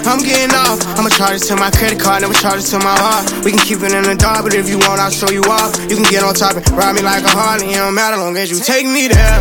I'm 0.05 0.21
getting 0.23 0.53
off, 0.55 0.81
I'ma 0.97 1.09
charge 1.09 1.41
it 1.41 1.45
to 1.51 1.55
my 1.55 1.71
credit 1.71 1.99
card, 1.99 2.21
never 2.21 2.35
charge 2.35 2.63
it 2.63 2.69
to 2.75 2.79
my 2.79 2.95
heart. 2.97 3.25
We 3.43 3.51
can 3.53 3.61
keep 3.61 3.81
it 3.81 3.93
in 3.93 4.03
the 4.03 4.15
dark, 4.15 4.43
but 4.43 4.53
if 4.53 4.69
you 4.69 4.79
want, 4.79 4.99
I'll 4.99 5.13
show 5.13 5.29
you 5.29 5.43
off. 5.47 5.75
You 5.89 5.95
can 5.95 6.07
get 6.07 6.23
on 6.23 6.33
top 6.33 6.55
and 6.55 6.65
ride 6.71 6.95
me 6.95 7.01
like 7.01 7.23
a 7.23 7.31
Harley, 7.31 7.73
it 7.73 7.79
don't 7.79 7.95
matter 7.95 8.17
long 8.17 8.35
as 8.37 8.51
you 8.51 8.59
take 8.59 8.85
me 8.85 9.07
there. 9.07 9.39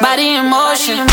Body 0.00 0.36
in 0.36 0.46
motion. 0.46 1.04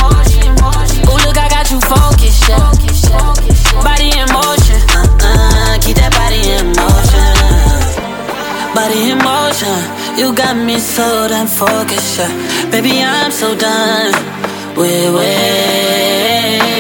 Ooh, 1.05 1.19
look, 1.25 1.37
I 1.37 1.47
got 1.49 1.69
you 1.71 1.79
focused, 1.81 2.49
yeah. 2.49 3.54
Body 3.83 4.09
in 4.13 4.27
motion, 4.31 4.79
uh-uh, 4.93 5.77
keep 5.81 5.97
that 5.97 6.11
body 6.13 6.41
in 6.55 6.65
motion. 6.75 7.33
Body 8.75 9.11
in 9.11 9.17
motion, 9.19 9.79
you 10.19 10.33
got 10.35 10.55
me 10.57 10.79
so 10.79 11.27
damn 11.27 11.47
focused, 11.47 12.19
yeah. 12.19 12.71
Baby, 12.71 13.01
I'm 13.01 13.31
so 13.31 13.55
done 13.55 14.13
with 14.75 15.15
waiting. 15.15 16.74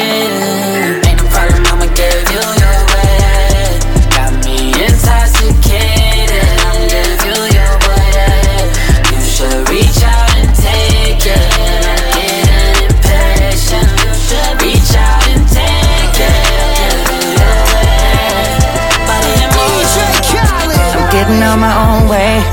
On 21.55 21.61
my 21.61 21.71
own 21.71 22.11
way. 22.11 22.43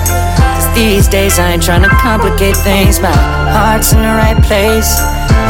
These 0.79 1.11
days 1.11 1.35
I 1.43 1.59
ain't 1.59 1.63
trying 1.67 1.83
to 1.83 1.91
complicate 1.99 2.55
things. 2.63 3.03
My 3.03 3.11
heart's 3.51 3.91
in 3.91 3.99
the 3.99 4.15
right 4.15 4.39
place. 4.47 4.95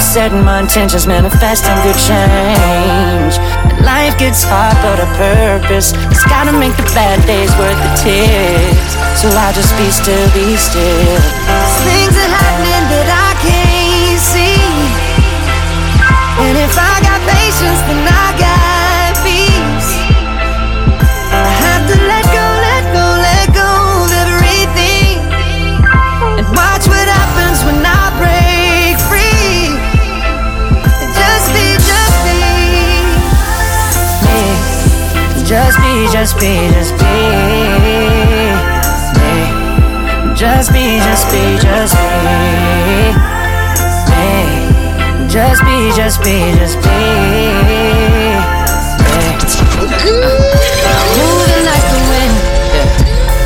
Setting 0.00 0.40
my 0.40 0.64
intentions, 0.64 1.04
manifesting 1.04 1.76
good 1.84 2.00
change. 2.00 3.36
Life 3.84 4.16
gets 4.16 4.40
hard, 4.40 4.72
but 4.80 5.04
a 5.04 5.08
purpose. 5.20 5.92
It's 6.08 6.24
gotta 6.24 6.56
make 6.56 6.72
the 6.80 6.88
bad 6.96 7.20
days 7.28 7.52
worth 7.60 7.76
the 7.76 7.92
tears. 8.00 8.88
So 9.20 9.28
I'll 9.28 9.52
just 9.52 9.76
be 9.76 9.92
still, 9.92 10.32
be 10.32 10.56
still. 10.56 11.20
Things 11.84 12.16
are 12.16 12.32
happening 12.32 12.84
that 12.88 13.08
I 13.12 13.30
can't 13.44 14.16
see. 14.16 14.64
And 16.40 16.56
if 16.56 16.72
I 16.72 16.94
got 17.04 17.20
patience, 17.28 17.84
then 17.84 18.00
I 18.00 18.32
got 18.40 18.51
Just 35.52 35.76
be, 35.80 36.08
just 36.10 36.40
be, 36.40 36.54
just 36.72 36.96
be. 36.96 37.12
Me. 39.20 39.36
Just 40.34 40.72
be, 40.72 40.96
just 40.96 41.28
be, 41.30 41.58
just 41.60 41.94
be. 41.94 42.08
Me. 44.08 44.32
Just 45.28 45.60
be, 45.60 45.92
just 45.94 46.24
be, 46.24 46.36
just 46.56 46.80
be. 46.80 46.98
Moving 51.20 51.64
like 51.68 51.86
the 51.92 52.00
wind. 52.08 52.34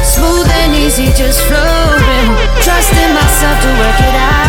Smooth 0.07 0.49
and 0.63 0.77
easy, 0.77 1.07
just 1.07 1.43
flowing. 1.43 2.29
Trusting 2.63 3.15
myself 3.19 3.61
to 3.63 3.69
work 3.81 3.99
it 3.99 4.15
out. 4.15 4.46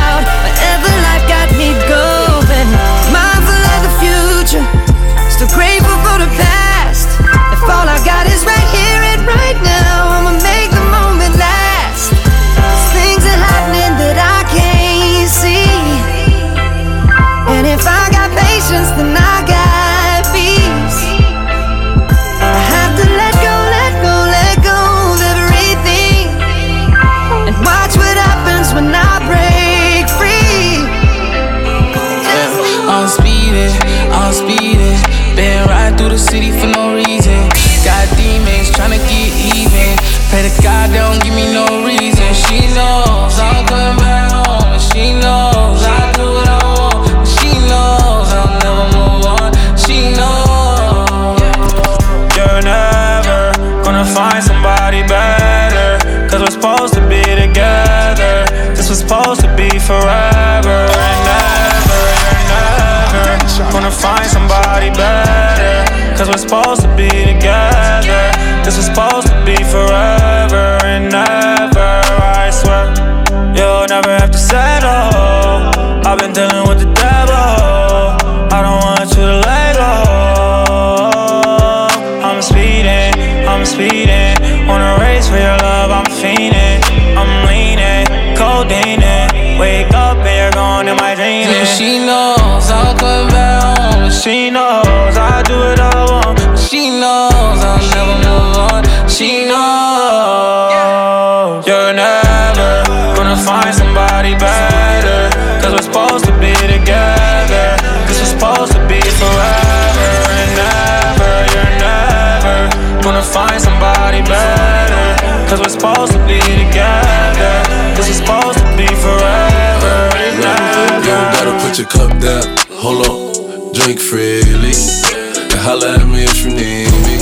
Your 121.78 121.88
cup 121.88 122.09
down. 122.19 122.43
Hold 122.82 123.05
on. 123.05 123.73
Drink 123.73 123.99
freely. 123.99 124.73
And 124.73 125.61
holla 125.61 125.99
at 125.99 126.07
me 126.07 126.25
if 126.25 126.41
you 126.41 126.49
need 126.49 126.89
me. 127.05 127.21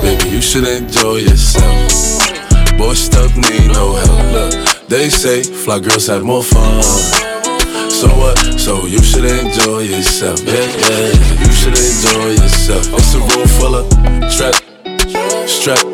Baby, 0.00 0.36
you 0.36 0.40
should 0.40 0.66
enjoy 0.66 1.16
yourself. 1.16 2.78
Boy, 2.78 2.94
stuff 2.94 3.36
need 3.36 3.68
no 3.72 3.92
help. 3.92 4.32
Look, 4.32 4.88
they 4.88 5.10
say 5.10 5.42
fly 5.42 5.80
girls 5.80 6.06
have 6.06 6.24
more 6.24 6.42
fun. 6.42 6.82
So 7.90 8.08
what? 8.16 8.38
So 8.58 8.86
you 8.86 9.02
should 9.02 9.24
enjoy 9.24 9.80
yourself. 9.80 10.40
Yeah, 10.44 10.54
yeah. 10.54 11.12
You 11.42 11.52
should 11.52 11.76
enjoy 11.76 12.40
yourself. 12.40 12.86
It's 12.94 13.14
a 13.14 13.18
room 13.20 13.48
full 13.58 13.74
of 13.74 13.88
trap, 14.32 14.54
strap. 15.48 15.84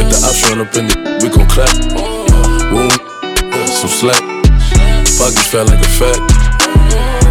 If 0.00 0.06
the 0.08 0.18
ops 0.24 0.48
run 0.48 0.60
up 0.64 0.74
in 0.76 0.86
the, 0.88 0.96
we 1.20 1.28
gon' 1.28 1.48
clap. 1.48 1.72
Room, 2.72 2.90
some 3.68 3.90
slack. 3.90 4.22
Pockets 5.18 5.46
felt 5.48 5.68
like 5.68 5.84
a 5.84 5.88
fat. 5.88 7.23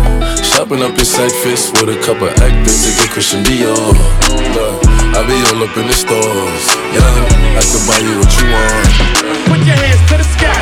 Shopping 0.54 0.84
up 0.84 0.91
in 0.91 1.01
Saks 1.01 1.34
Fifth 1.41 1.74
with 1.82 1.97
a 1.97 1.99
couple 2.06 2.30
actors 2.30 2.86
to 2.86 2.89
get 3.01 3.10
Christian 3.10 3.41
Dior. 3.43 3.74
Look, 4.54 4.86
I 5.18 5.26
be 5.26 5.34
all 5.49 5.66
up 5.66 5.76
in 5.76 5.88
the 5.88 5.97
stores. 5.97 6.66
Young, 6.93 7.26
I 7.58 7.62
can 7.66 7.82
buy 7.89 7.97
you 7.97 8.14
what 8.22 8.30
you 8.38 8.45
want. 8.54 8.93
Put 9.49 9.66
your 9.66 9.74
hands 9.74 10.06
to 10.14 10.16
the 10.22 10.30
sky, 10.38 10.54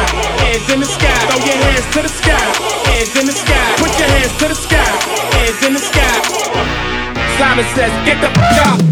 hands 0.47 0.71
in 0.71 0.79
the 0.79 0.87
sky. 0.87 1.11
Throw 1.27 1.43
your 1.43 1.59
hands 1.59 1.87
to 1.91 2.01
the 2.03 2.07
sky, 2.07 2.39
hands 2.87 3.15
in 3.19 3.25
the 3.27 3.35
sky. 3.35 3.67
Put 3.83 3.91
your 3.99 4.07
hands 4.07 4.33
to 4.39 4.47
the 4.47 4.55
sky, 4.55 4.91
hands 5.35 5.59
in 5.67 5.73
the 5.75 5.83
sky. 5.83 6.15
Simon 7.35 7.65
says, 7.75 7.91
get 8.07 8.21
the 8.23 8.31
fuck 8.31 8.67
up. 8.71 8.90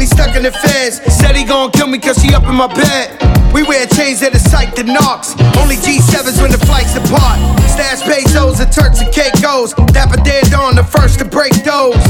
And 0.00 0.08
he 0.08 0.16
stuck 0.16 0.34
in 0.34 0.42
the 0.42 0.50
feds. 0.50 0.96
Said 1.12 1.36
he 1.36 1.44
gon' 1.44 1.70
kill 1.72 1.86
me 1.86 1.98
cause 1.98 2.16
she 2.16 2.32
up 2.32 2.44
in 2.44 2.56
my 2.56 2.72
bed. 2.72 3.20
We 3.52 3.62
wear 3.64 3.84
chains 3.86 4.20
that 4.20 4.32
are 4.32 4.46
psyched 4.48 4.80
to 4.80 4.84
knocks. 4.84 5.36
Only 5.60 5.76
G7s 5.76 6.40
when 6.40 6.48
the 6.48 6.62
flights 6.64 6.96
apart. 6.96 7.36
Stash 7.68 8.00
pesos 8.08 8.60
and 8.60 8.72
Turks 8.72 9.02
and 9.04 9.12
Caicos. 9.12 9.74
Dapper 9.92 10.22
dead 10.24 10.54
on 10.54 10.76
the 10.76 10.84
first 10.84 11.18
to 11.18 11.26
break 11.26 11.52
those. 11.68 12.00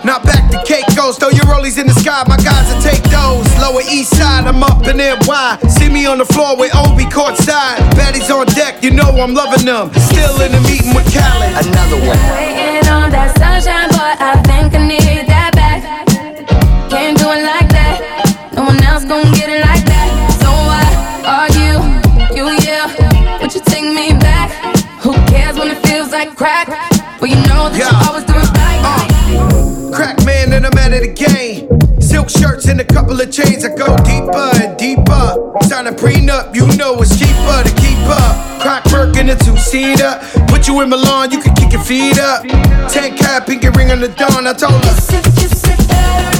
Not 0.00 0.24
back 0.24 0.48
to 0.54 0.62
Caicos. 0.64 1.18
Throw 1.18 1.28
your 1.28 1.44
rollies 1.44 1.76
in 1.76 1.86
the 1.86 1.96
sky, 1.98 2.24
my 2.24 2.40
guys 2.40 2.64
will 2.72 2.80
take 2.80 3.04
those. 3.12 3.44
Lower 3.60 3.84
east 3.84 4.16
side, 4.16 4.48
I'm 4.48 4.62
up 4.62 4.86
in 4.88 4.96
NY. 4.96 5.58
See 5.68 5.90
me 5.92 6.06
on 6.06 6.18
the 6.18 6.28
floor 6.32 6.56
with 6.56 6.72
Obi 6.72 7.04
courtside. 7.04 7.84
Baddies 8.00 8.32
on 8.32 8.46
deck, 8.56 8.80
you 8.82 8.96
know 8.96 9.12
I'm 9.20 9.34
loving 9.34 9.66
them. 9.66 9.92
Still 10.08 10.40
in 10.40 10.56
the 10.56 10.62
meeting 10.64 10.96
with 10.96 11.04
Khaled. 11.12 11.68
Another 11.68 12.00
one. 12.00 12.16
Waiting 12.32 12.88
on 12.88 13.10
that 13.12 13.36
sunshine, 13.36 13.92
boy, 13.92 14.16
I 14.16 14.39
shirts 32.30 32.68
and 32.68 32.80
a 32.80 32.84
couple 32.84 33.20
of 33.20 33.30
chains. 33.30 33.64
I 33.64 33.74
go 33.74 33.96
deeper 33.98 34.50
and 34.62 34.78
deeper. 34.78 35.24
Sign 35.62 35.86
a 35.86 35.92
prenup, 35.92 36.54
you 36.54 36.66
know 36.76 36.96
it's 37.00 37.18
cheaper 37.18 37.58
to 37.66 37.72
keep 37.76 37.98
up. 38.06 38.50
Work 38.92 39.16
in 39.16 39.30
a 39.30 39.36
two 39.36 39.56
seater. 39.56 40.20
Put 40.48 40.68
you 40.68 40.80
in 40.82 40.90
Milan, 40.90 41.30
you 41.30 41.40
can 41.40 41.54
kick 41.54 41.72
your 41.72 41.82
feet 41.82 42.18
up. 42.18 42.42
Ten 42.92 43.16
cap, 43.16 43.46
pinky 43.46 43.68
ring 43.70 43.90
on 43.90 44.00
the 44.00 44.08
dawn. 44.08 44.46
I 44.46 44.52
told 44.52 44.84
her. 44.84 46.39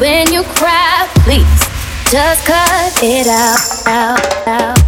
When 0.00 0.32
you 0.32 0.42
cry. 0.42 1.06
Please, 1.24 1.60
just 2.10 2.46
cut 2.46 3.02
it 3.02 3.26
out, 3.26 3.86
out, 3.86 4.48
out. 4.48 4.79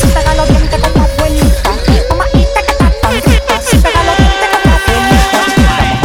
Si 0.00 0.06
pega 0.06 0.34
los 0.34 0.48
dientes 0.48 0.80
con 0.80 0.92
tu 0.92 1.00
abuelita, 1.00 1.70
mamadita 2.10 2.60
que 2.62 2.72
está 2.72 2.88
tan 3.02 3.12
rica. 3.14 3.54
Si 3.68 3.76
pega 3.78 4.02
los 4.04 4.16
dientes 4.16 4.48
con 4.52 4.60
tu 4.62 4.70
abuelita. 4.70 5.38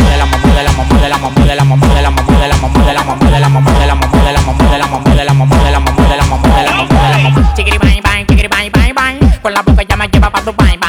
De 0.09 0.17
la 0.17 0.25
mamá, 0.25 0.47
de 0.49 0.63
la 0.63 0.71
mamá, 0.73 0.99
de 0.99 1.09
la 1.09 1.17
mamá, 1.17 1.37
de 1.45 1.55
la 1.55 1.63
mamá, 1.63 1.87
de 1.87 2.01
la 2.01 2.09
mamá, 2.09 2.35
de 2.35 2.47
la 2.47 2.55
mamá, 2.55 2.81
de 2.85 2.93
la 2.93 3.03
mamá, 3.05 3.21
de 3.21 3.39
la 3.39 3.49
mamá, 3.49 3.71
de 3.71 3.85
la 3.85 3.95
mamá, 3.95 4.15
de 4.23 4.33
la 4.33 4.41
mamá, 4.41 4.63
de 4.65 4.77
la 4.77 4.77
mamá, 4.77 4.77
de 4.77 4.77
la 4.77 4.87
mamá, 4.87 5.13
de 5.13 5.23
la 5.23 5.33
mamá, 5.33 5.55
de 5.55 5.71
la 5.71 5.79
mamá, 5.79 6.05
de 6.05 6.15
la 6.15 6.25
mamá, 6.25 6.47
de 6.47 6.63
la 6.63 6.71
mamá, 6.73 6.87
de 6.87 7.11
la 7.11 7.17
mamá. 7.17 7.53
Chiquiri 7.55 7.77
bang 7.77 8.01
bang, 8.01 8.25
chiquiri 8.27 8.47
bang 8.47 8.69
bang 8.71 8.93
bang, 8.93 9.41
con 9.41 9.53
la 9.53 9.61
boca 9.61 9.83
ya 9.83 9.95
me 9.95 10.07
lleva 10.07 10.29
pa' 10.29 10.41
tu 10.41 10.51
bang. 10.53 10.84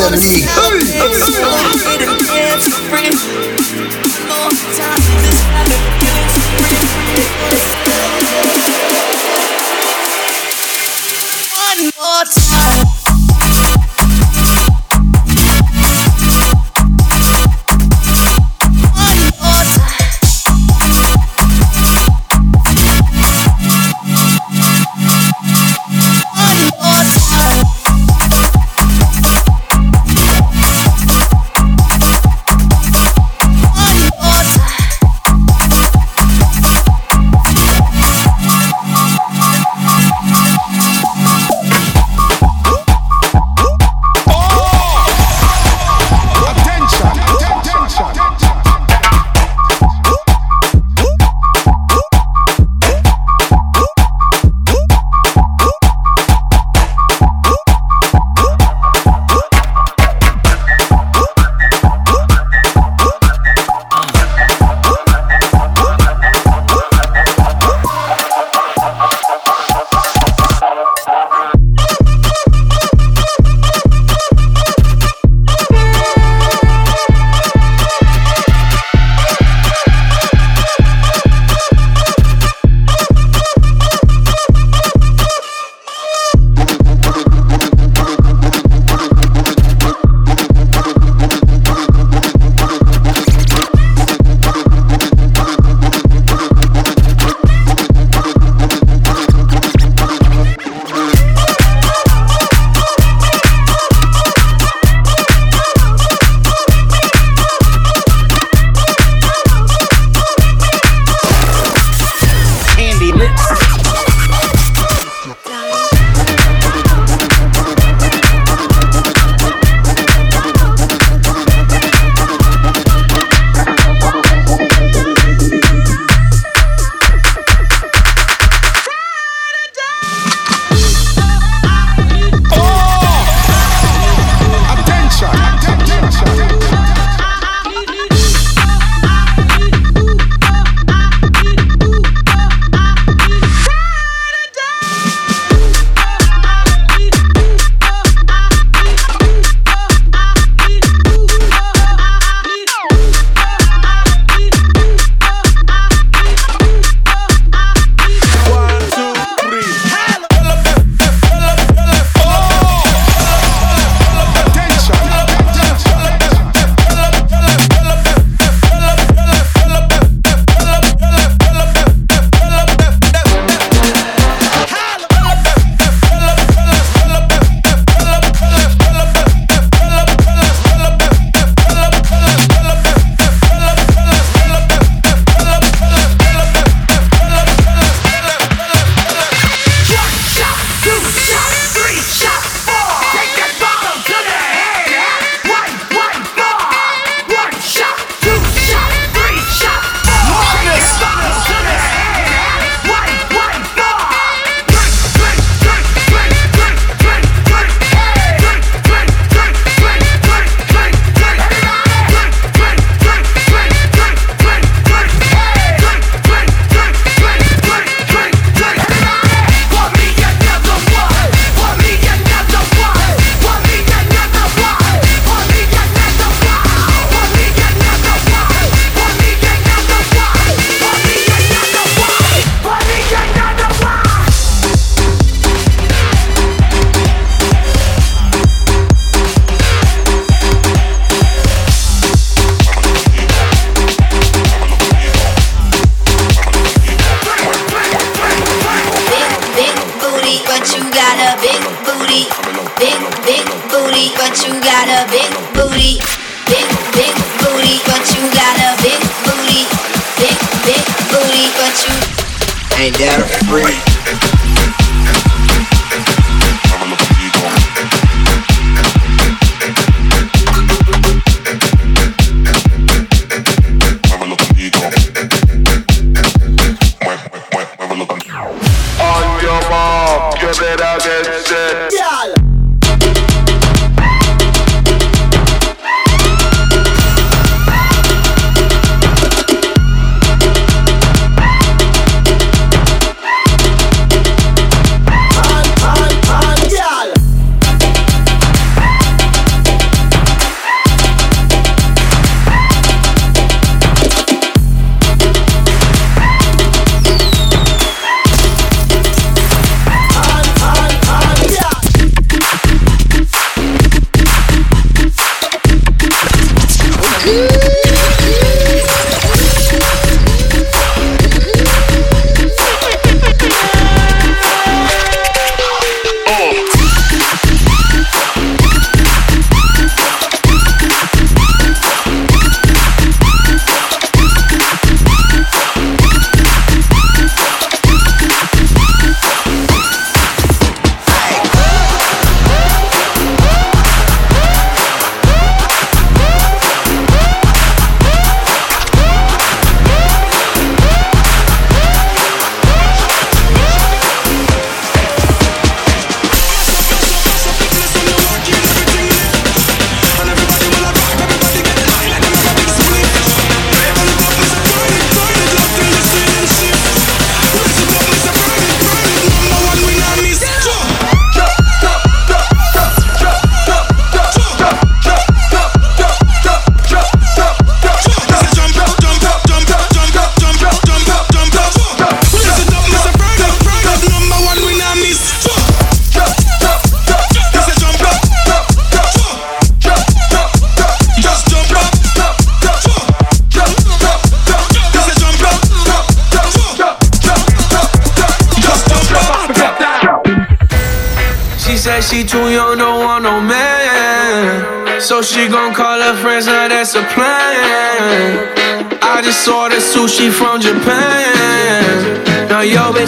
send 0.00 0.16
me. 0.16 0.69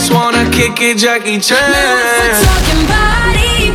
just 0.03 0.13
wanna 0.13 0.51
kick 0.51 0.81
it, 0.81 0.99
Jackie 0.99 1.39
Chan. 1.39 1.57
Now 1.57 1.95
if 1.95 2.11
we're 2.19 2.43
talking 2.43 2.83
body, 2.91 3.71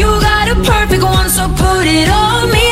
you 0.00 0.06
got 0.20 0.46
a 0.48 0.54
perfect 0.54 1.02
one, 1.02 1.28
so 1.28 1.48
put 1.48 1.86
it 1.86 2.08
on 2.08 2.52
me. 2.52 2.69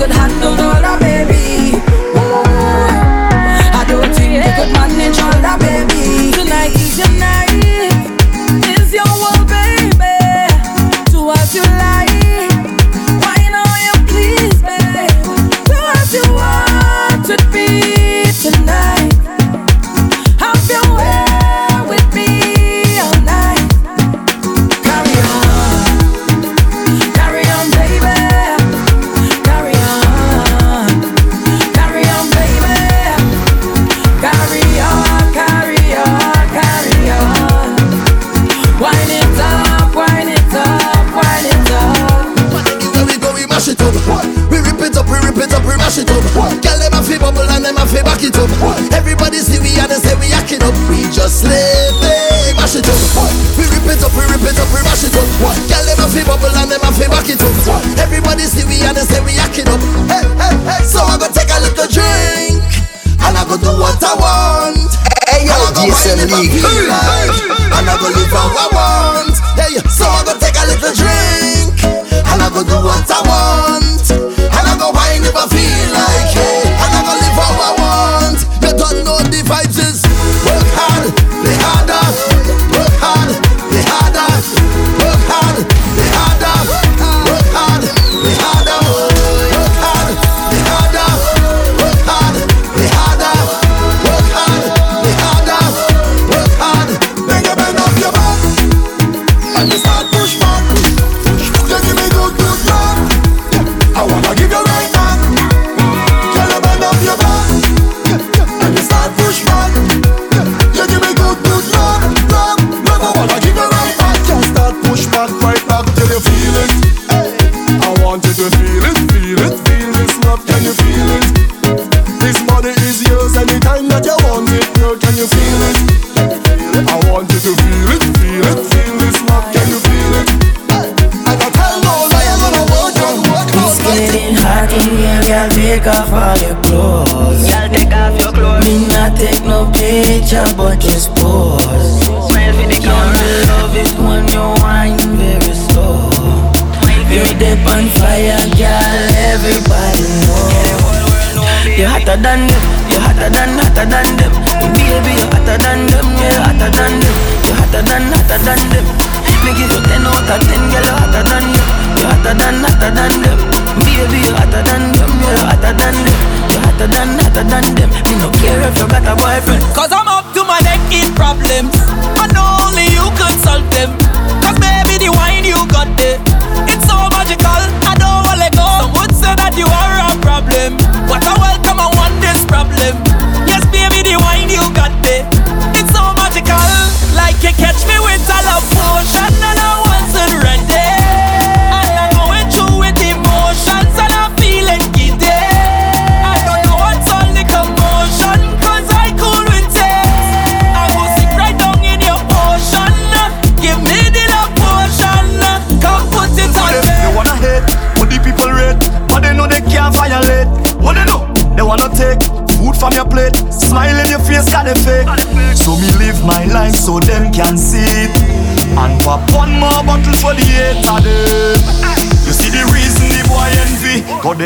could 0.00 0.12
handle 0.12 0.56
the 0.56 0.79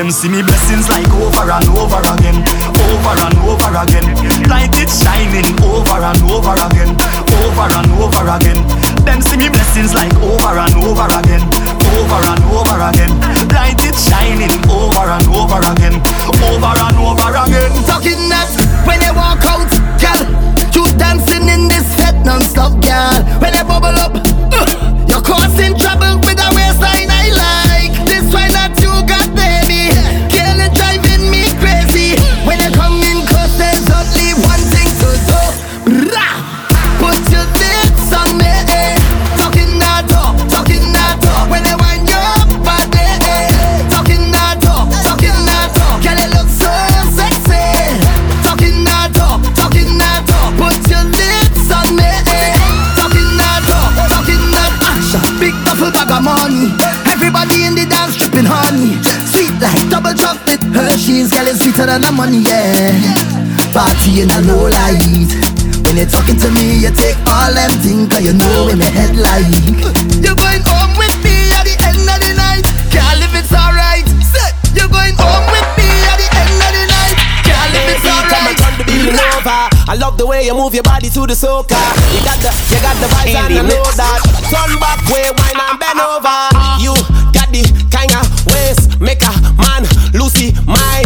them 0.05 0.13
see 0.13 0.29
me 0.29 0.43
blessings 0.43 0.87
like 0.93 1.09
over 1.17 1.49
and 1.49 1.65
over 1.81 2.05
again, 2.13 2.37
over 2.93 3.17
and 3.25 3.39
over 3.41 3.73
again. 3.73 4.05
Light 4.53 4.77
it 4.77 4.93
shining 4.93 5.49
over 5.65 5.97
and 5.97 6.21
over 6.29 6.53
again, 6.61 6.93
over 7.41 7.73
and 7.73 7.89
over 7.97 8.29
again. 8.37 8.61
Them 9.09 9.25
see 9.25 9.41
me 9.41 9.49
blessings 9.49 9.97
like 9.97 10.13
over 10.21 10.61
and 10.61 10.77
over 10.85 11.09
again, 11.09 11.41
over 11.97 12.21
and 12.21 12.45
over 12.53 12.81
again. 12.85 13.17
Light 13.49 13.81
it 13.81 13.97
shining 13.97 14.53
over 14.69 15.09
and 15.09 15.25
over 15.33 15.65
again, 15.73 15.97
over 16.53 16.77
and 16.85 16.97
over 17.01 17.33
again. 17.41 17.73
Talking 17.89 18.29
nuts 18.29 18.61
when 18.85 19.01
you 19.01 19.13
walk 19.17 19.41
out, 19.49 19.73
girl, 20.05 20.21
you 20.77 20.85
dancing 21.01 21.49
in 21.49 21.73
this 21.73 21.89
set 21.97 22.21
non-stop, 22.29 22.77
girl. 22.85 23.25
When 23.41 23.57
you 23.57 23.65
bubble 23.65 23.97
up, 23.97 24.13
uh, 24.53 24.69
you're 25.09 25.25
causing 25.25 25.73
trouble 25.81 26.21
with 26.21 26.37
a 26.37 26.49
waistline 26.53 27.09
I 27.09 27.33
like. 27.33 27.64
on 61.95 62.03
the 62.03 62.11
money, 62.11 62.43
yeah. 62.43 62.91
Party 63.71 64.27
in 64.27 64.27
the 64.27 64.43
low 64.51 64.67
light. 64.67 65.31
When 65.87 65.95
you're 65.95 66.11
talking 66.11 66.35
to 66.43 66.51
me, 66.51 66.83
you 66.83 66.91
take 66.91 67.15
all 67.31 67.55
them 67.55 67.71
things, 67.79 68.11
cause 68.11 68.27
you 68.27 68.35
know 68.35 68.67
in 68.67 68.83
the 68.83 68.91
head 68.91 69.15
like. 69.15 69.47
You're 70.19 70.35
going 70.35 70.59
home 70.67 70.99
with 70.99 71.15
me 71.23 71.55
at 71.55 71.63
the 71.63 71.75
end 71.87 72.03
of 72.03 72.19
the 72.19 72.35
night. 72.35 72.67
Girl, 72.91 73.19
if 73.23 73.31
it's 73.39 73.55
alright, 73.55 74.03
you're 74.75 74.91
going 74.91 75.15
home 75.15 75.47
with 75.55 75.69
me 75.79 75.87
at 76.11 76.19
the 76.19 76.27
end 76.35 76.59
of 76.67 76.71
the 76.75 76.85
night. 76.91 77.15
Girl, 77.47 77.71
if 77.79 77.87
it's 77.95 78.07
alright. 78.11 78.59
I 79.87 79.95
love 79.95 80.19
the 80.19 80.27
way 80.27 80.43
you 80.43 80.55
move 80.55 80.75
your 80.75 80.83
body 80.83 81.07
to 81.15 81.23
the 81.31 81.39
soca. 81.39 81.79
You 82.11 82.19
got 82.27 82.43
the, 82.43 82.51
you 82.75 82.79
got 82.83 82.99
the 82.99 83.07
vibes 83.07 83.39
and 83.39 83.55
I 83.55 83.63
know 83.63 83.87
that. 83.95 84.19
Turn 84.51 84.75
back, 84.83 84.99
way 85.07 85.31
wine 85.31 85.63
and 85.63 85.79
bend 85.79 86.03
over. 86.03 86.43
You 86.83 86.99
got 87.31 87.55
the 87.55 87.63
kind 87.95 88.11
of 88.19 88.27
waist, 88.51 88.99
make 88.99 89.23
a 89.23 89.31
man 89.63 89.87
Lucy 90.11 90.51
mine. 90.67 91.04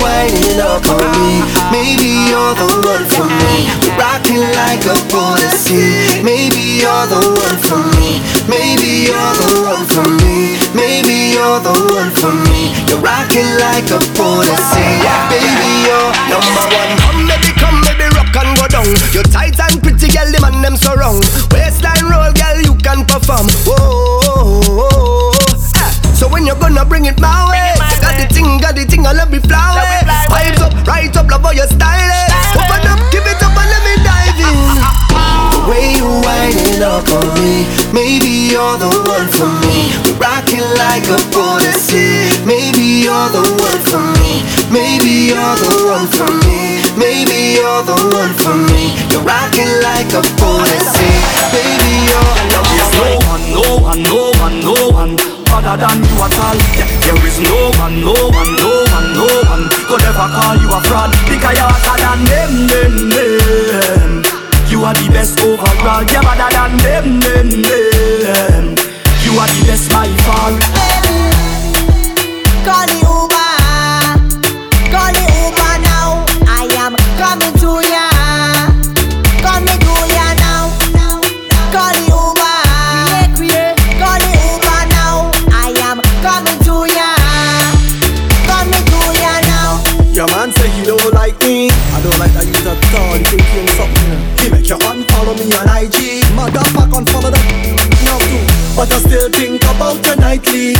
Winding 0.00 0.60
up 0.60 0.84
on 0.88 1.04
me, 1.20 1.42
maybe 1.70 2.08
you're 2.30 2.54
the 2.56 2.68
one 2.84 3.06
for 3.08 3.26
me. 3.28 3.68
Rocking 3.94 4.42
like 4.58 4.82
a 4.90 4.96
policy. 5.12 6.20
Maybe 6.22 6.82
you're 6.82 7.06
the 7.06 7.20
one 7.20 7.58
for 7.62 7.78
me. 7.98 8.18
Maybe 8.50 9.06
you're 9.06 9.34
the 9.38 9.52
one 9.62 9.86
for 9.86 10.06
me. 10.24 10.58
Maybe 10.74 11.30
you're 11.36 11.60
the 11.62 11.74
one 11.94 12.10
for 12.18 12.34
me. 12.50 12.74
You're 12.90 12.98
rocking 12.98 13.46
like 13.62 13.86
a 13.94 14.00
policy. 14.18 14.86
Baby, 15.30 15.70
you're 15.86 16.10
number 16.26 16.64
one. 16.74 16.92
Come 16.98 17.22
come 17.62 17.78
baby, 17.86 18.06
rock 18.18 18.34
and 18.34 18.50
go 18.58 18.66
down. 18.66 18.90
You're 19.14 19.28
tight 19.30 19.58
and 19.60 19.78
pretty, 19.82 20.08
girl, 20.10 20.26
the 20.32 20.40
man 20.42 20.60
them 20.62 20.76
so 20.76 20.94
wrong. 20.98 21.22
Waistline 21.54 22.02
roll, 22.10 22.32
girl, 22.34 22.58
you 22.66 22.74
can 22.82 23.06
perform. 23.06 23.46
Whoa. 23.62 25.30
Ah, 25.78 25.90
So 26.18 26.26
when 26.28 26.46
you're 26.46 26.58
gonna 26.58 26.84
bring 26.84 27.04
it 27.06 27.18
my 27.20 27.46
way? 27.50 27.73
Got 28.04 28.20
the 28.20 28.26
thing, 28.28 28.60
got 28.60 28.74
the 28.76 28.84
thing, 28.84 29.06
I 29.06 29.12
love 29.16 29.30
me 29.32 29.40
flower. 29.40 29.80
Vibes 30.28 30.60
up, 30.60 30.76
right 30.86 31.08
up, 31.16 31.26
love 31.30 31.40
how 31.40 31.56
you 31.56 31.64
style 31.64 32.12
it. 32.12 32.28
Open 32.52 32.84
up, 32.84 33.00
give 33.08 33.24
it 33.24 33.40
up 33.40 33.56
and 33.56 33.68
let 33.72 33.80
me 33.80 33.94
dive 34.04 34.40
in. 34.44 34.76
The 35.56 35.60
way 35.64 35.96
you 35.96 36.04
winding 36.20 36.84
up 36.84 37.08
on 37.08 37.32
me, 37.40 37.64
maybe 37.96 38.52
you're 38.52 38.76
the 38.76 38.92
one 39.08 39.28
for 39.32 39.48
me. 39.64 39.88
Rocking 40.20 40.68
like 40.76 41.08
a 41.08 41.16
policy. 41.32 42.28
Maybe 42.44 43.08
you're 43.08 43.28
the 43.32 43.44
one 43.56 43.80
for 43.88 44.04
me. 44.20 44.44
Maybe 44.70 45.32
you're 45.32 45.56
the 45.60 45.72
one 45.88 46.08
for 46.08 46.30
me. 46.46 46.82
Maybe 46.96 47.58
you're 47.58 47.82
the 47.82 47.96
one 48.12 48.34
for 48.42 48.56
me. 48.70 48.94
You're 49.10 49.22
rocking 49.22 49.72
like 49.82 50.10
a 50.14 50.22
policy. 50.38 51.10
Baby, 51.50 51.92
you're 52.08 52.34
number 52.52 53.24
one. 53.26 53.42
no 53.50 53.66
one, 53.82 54.02
no 54.02 54.32
one, 54.40 54.60
no 54.60 54.74
one 54.90 55.34
other 55.54 55.76
than 55.80 55.98
you 56.02 56.16
at 56.18 56.34
all. 56.42 56.58
Yeah, 56.74 56.88
there 57.06 57.26
is 57.26 57.38
no 57.40 57.70
one, 57.78 58.00
no 58.02 58.12
one, 58.12 58.52
no 58.58 58.72
one, 58.90 59.08
no 59.14 59.28
one 59.48 59.64
could 59.86 60.02
ever 60.02 60.28
call 60.34 60.56
you 60.58 60.68
a 60.68 60.80
fraud 60.82 61.10
because 61.30 61.54
you're 61.54 61.70
hotter 61.70 61.96
than 62.02 62.20
them, 62.26 62.52
them, 62.66 62.94
them. 63.14 64.10
You 64.68 64.84
are 64.84 64.94
the 64.94 65.08
best 65.14 65.38
overall. 65.40 66.02
You're 66.10 66.22
better 66.22 66.50
than 66.50 66.72
them, 66.82 67.06
them, 67.20 67.48
them. 67.62 68.64
You 69.22 69.32
are 69.38 69.48
the 69.48 69.62
best 69.66 69.86
by 69.90 70.08
far. 70.26 70.50
Call 72.66 72.86
the 72.90 72.98
Uber, 73.06 73.33
follow 95.34 95.48
me 95.48 95.56
on 95.56 95.68
IG. 95.82 96.24
Motherfucker, 96.36 97.02
unfollow 97.02 97.30
that 97.30 97.44
now 98.04 98.18
too. 98.18 98.42
But 98.76 98.92
I 98.92 98.98
still 98.98 99.30
think 99.30 99.62
about 99.64 100.04
your 100.06 100.16
nightly. 100.16 100.74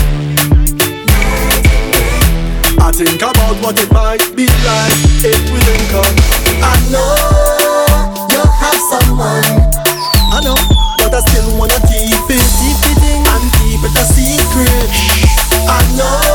I 2.79 2.93
think 2.93 3.23
about 3.23 3.57
what 3.63 3.81
it 3.81 3.91
might 3.93 4.23
be 4.37 4.47
like 4.47 4.95
if 5.25 5.41
we 5.51 5.59
link 5.59 5.93
up. 5.95 6.15
I 6.63 6.75
know 6.91 7.15
you 8.31 8.43
have 8.43 8.81
someone. 8.91 9.45
I 10.31 10.41
know, 10.43 10.59
but 10.99 11.15
I 11.15 11.21
still 11.31 11.59
wanna 11.59 11.81
keep 11.89 12.15
it, 12.31 12.45
keep 12.61 12.81
it 12.91 13.03
in 13.03 13.23
and 13.27 13.45
keep 13.59 13.81
it 13.83 13.95
a 13.97 14.05
secret. 14.05 14.91
I 15.67 15.81
know 15.97 16.34